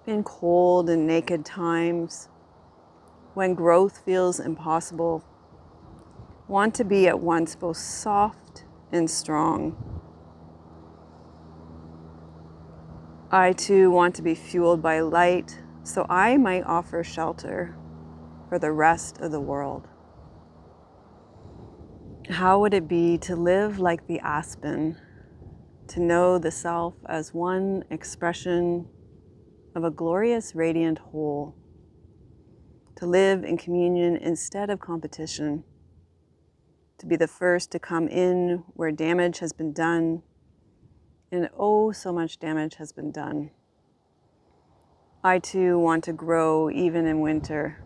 in 0.06 0.22
cold 0.22 0.88
and 0.88 1.06
naked 1.06 1.44
times, 1.44 2.28
when 3.34 3.54
growth 3.54 3.98
feels 4.04 4.40
impossible, 4.40 5.24
want 6.48 6.74
to 6.74 6.84
be 6.84 7.08
at 7.08 7.18
once 7.18 7.54
both 7.56 7.76
soft 7.76 8.64
and 8.92 9.10
strong. 9.10 9.76
I 13.30 13.52
too 13.52 13.90
want 13.90 14.14
to 14.16 14.22
be 14.22 14.34
fueled 14.34 14.80
by 14.80 15.00
light 15.00 15.58
so 15.86 16.04
I 16.08 16.36
might 16.36 16.64
offer 16.64 17.04
shelter 17.04 17.76
for 18.48 18.58
the 18.58 18.72
rest 18.72 19.20
of 19.20 19.30
the 19.30 19.40
world. 19.40 19.86
How 22.28 22.58
would 22.60 22.74
it 22.74 22.88
be 22.88 23.18
to 23.18 23.36
live 23.36 23.78
like 23.78 24.06
the 24.08 24.18
aspen, 24.18 24.96
to 25.88 26.00
know 26.00 26.38
the 26.38 26.50
self 26.50 26.94
as 27.08 27.32
one 27.32 27.84
expression 27.90 28.88
of 29.76 29.84
a 29.84 29.90
glorious, 29.90 30.54
radiant 30.54 30.98
whole, 30.98 31.54
to 32.96 33.04
live 33.04 33.44
in 33.44 33.58
communion 33.58 34.16
instead 34.16 34.70
of 34.70 34.80
competition, 34.80 35.62
to 36.96 37.04
be 37.04 37.14
the 37.14 37.28
first 37.28 37.70
to 37.70 37.78
come 37.78 38.08
in 38.08 38.64
where 38.68 38.90
damage 38.90 39.38
has 39.40 39.52
been 39.52 39.74
done, 39.74 40.22
and 41.30 41.50
oh, 41.58 41.92
so 41.92 42.10
much 42.10 42.38
damage 42.38 42.76
has 42.76 42.90
been 42.90 43.12
done. 43.12 43.50
I 45.22 45.38
too 45.38 45.78
want 45.78 46.04
to 46.04 46.12
grow 46.14 46.70
even 46.70 47.04
in 47.04 47.20
winter, 47.20 47.84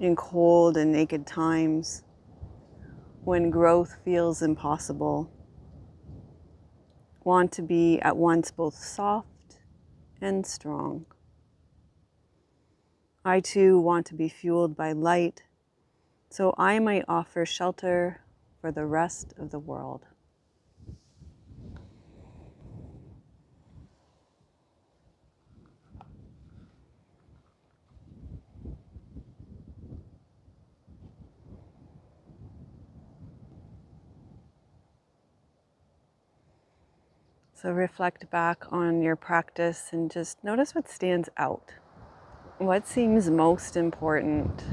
in 0.00 0.16
cold 0.16 0.76
and 0.76 0.90
naked 0.90 1.24
times, 1.24 2.02
when 3.22 3.48
growth 3.48 3.96
feels 4.04 4.42
impossible. 4.42 5.30
Want 7.22 7.52
to 7.52 7.62
be 7.62 8.00
at 8.00 8.16
once 8.16 8.50
both 8.50 8.74
soft 8.74 9.28
and 10.22 10.46
strong. 10.46 11.06
I 13.24 13.40
too 13.40 13.78
want 13.78 14.06
to 14.06 14.14
be 14.14 14.28
fueled 14.28 14.76
by 14.76 14.92
light 14.92 15.42
so 16.32 16.54
I 16.56 16.78
might 16.78 17.04
offer 17.08 17.44
shelter 17.44 18.22
for 18.58 18.72
the 18.72 18.86
rest 18.86 19.34
of 19.36 19.50
the 19.50 19.58
world. 19.58 20.06
So 37.62 37.70
reflect 37.70 38.28
back 38.28 38.64
on 38.72 39.02
your 39.02 39.14
practice 39.14 39.90
and 39.92 40.10
just 40.10 40.42
notice 40.42 40.74
what 40.74 40.90
stands 40.90 41.28
out. 41.36 41.74
What 42.58 42.88
seems 42.88 43.30
most 43.30 43.76
important? 43.76 44.64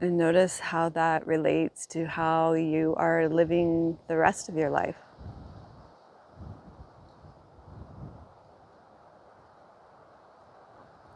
And 0.00 0.16
notice 0.16 0.60
how 0.60 0.88
that 0.88 1.26
relates 1.26 1.84
to 1.88 2.06
how 2.06 2.54
you 2.54 2.94
are 2.96 3.28
living 3.28 3.98
the 4.08 4.16
rest 4.16 4.48
of 4.48 4.54
your 4.56 4.70
life. 4.70 4.96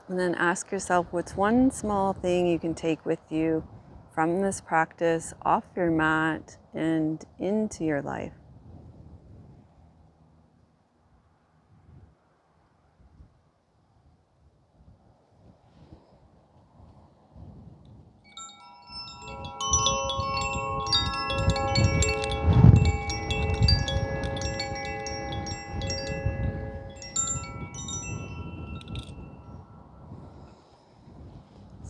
And 0.07 0.18
then 0.18 0.35
ask 0.35 0.70
yourself 0.70 1.07
what's 1.12 1.35
one 1.35 1.70
small 1.70 2.12
thing 2.12 2.47
you 2.47 2.59
can 2.59 2.75
take 2.75 3.07
with 3.07 3.20
you 3.31 3.66
from 4.15 4.41
this 4.41 4.61
practice 4.61 5.35
off 5.43 5.65
your 5.75 5.91
mat 5.91 6.57
and 6.73 7.25
into 7.41 7.85
your 7.85 8.01
life. 8.01 8.43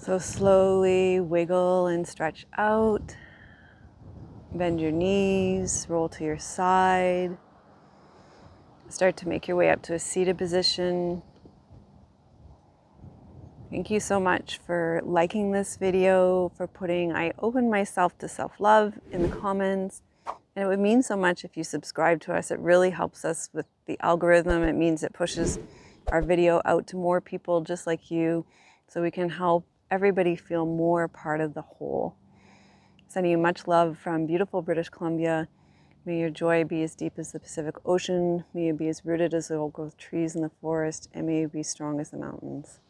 So 0.05 0.19
slowly 0.19 1.19
wiggle 1.19 1.87
and 1.87 2.07
stretch 2.07 2.45
out. 2.59 3.17
Bend 4.53 4.79
your 4.79 4.91
knees, 4.91 5.87
roll 5.89 6.11
to 6.11 6.23
your 6.23 6.37
side. 6.37 7.39
Start 8.91 9.17
to 9.17 9.29
make 9.29 9.49
your 9.49 9.57
way 9.57 9.71
up 9.71 9.81
to 9.85 9.95
a 9.95 9.99
seated 9.99 10.37
position. 10.37 11.23
Thank 13.71 13.91
you 13.91 13.99
so 13.99 14.21
much 14.21 14.61
for 14.67 15.01
liking 15.07 15.53
this 15.53 15.79
video, 15.79 16.53
for 16.55 16.67
putting 16.67 17.17
I 17.17 17.33
open 17.39 17.71
myself 17.71 18.19
to 18.19 18.29
self-love 18.29 18.99
in 19.11 19.23
the 19.23 19.35
comments. 19.35 20.03
And 20.27 20.67
it 20.67 20.69
would 20.69 20.81
mean 20.81 21.03
so 21.03 21.17
much 21.17 21.47
if 21.47 21.57
you 21.57 21.65
subscribe 21.65 22.21
to 22.21 22.35
us. 22.35 22.51
It 22.51 22.59
really 22.59 22.91
helps 22.91 23.25
us 23.25 23.49
with 23.55 23.65
the 23.87 23.99
algorithm. 24.01 24.65
It 24.65 24.75
means 24.75 25.03
it 25.03 25.15
pushes 25.15 25.59
our 26.09 26.21
video 26.21 26.61
out 26.67 26.87
to 26.89 26.97
more 26.97 27.23
people 27.23 27.63
just 27.63 27.87
like 27.87 28.11
you 28.11 28.45
so 28.87 29.01
we 29.01 29.11
can 29.11 29.31
help 29.31 29.67
everybody 29.95 30.35
feel 30.35 30.67
more 30.67 31.07
part 31.07 31.41
of 31.41 31.55
the 31.55 31.63
whole. 31.63 32.17
Sending 33.07 33.31
you 33.31 33.39
much 33.39 33.69
love 33.69 33.97
from 33.97 34.27
beautiful 34.27 34.61
British 34.61 34.89
Columbia. 34.89 35.47
May 36.05 36.19
your 36.19 36.31
joy 36.31 36.65
be 36.65 36.83
as 36.83 36.97
deep 36.97 37.13
as 37.17 37.31
the 37.31 37.39
Pacific 37.39 37.77
Ocean. 37.87 38.43
May 38.53 38.67
you 38.67 38.75
be 38.75 38.89
as 38.89 39.05
rooted 39.05 39.33
as 39.33 39.47
the 39.47 39.55
old 39.55 39.73
growth 39.73 39.97
trees 39.97 40.35
in 40.35 40.43
the 40.43 40.51
forest. 40.61 41.09
And 41.15 41.29
may 41.29 41.43
you 41.43 41.49
be 41.49 41.63
strong 41.63 42.01
as 42.01 42.11
the 42.11 42.17
mountains. 42.17 42.81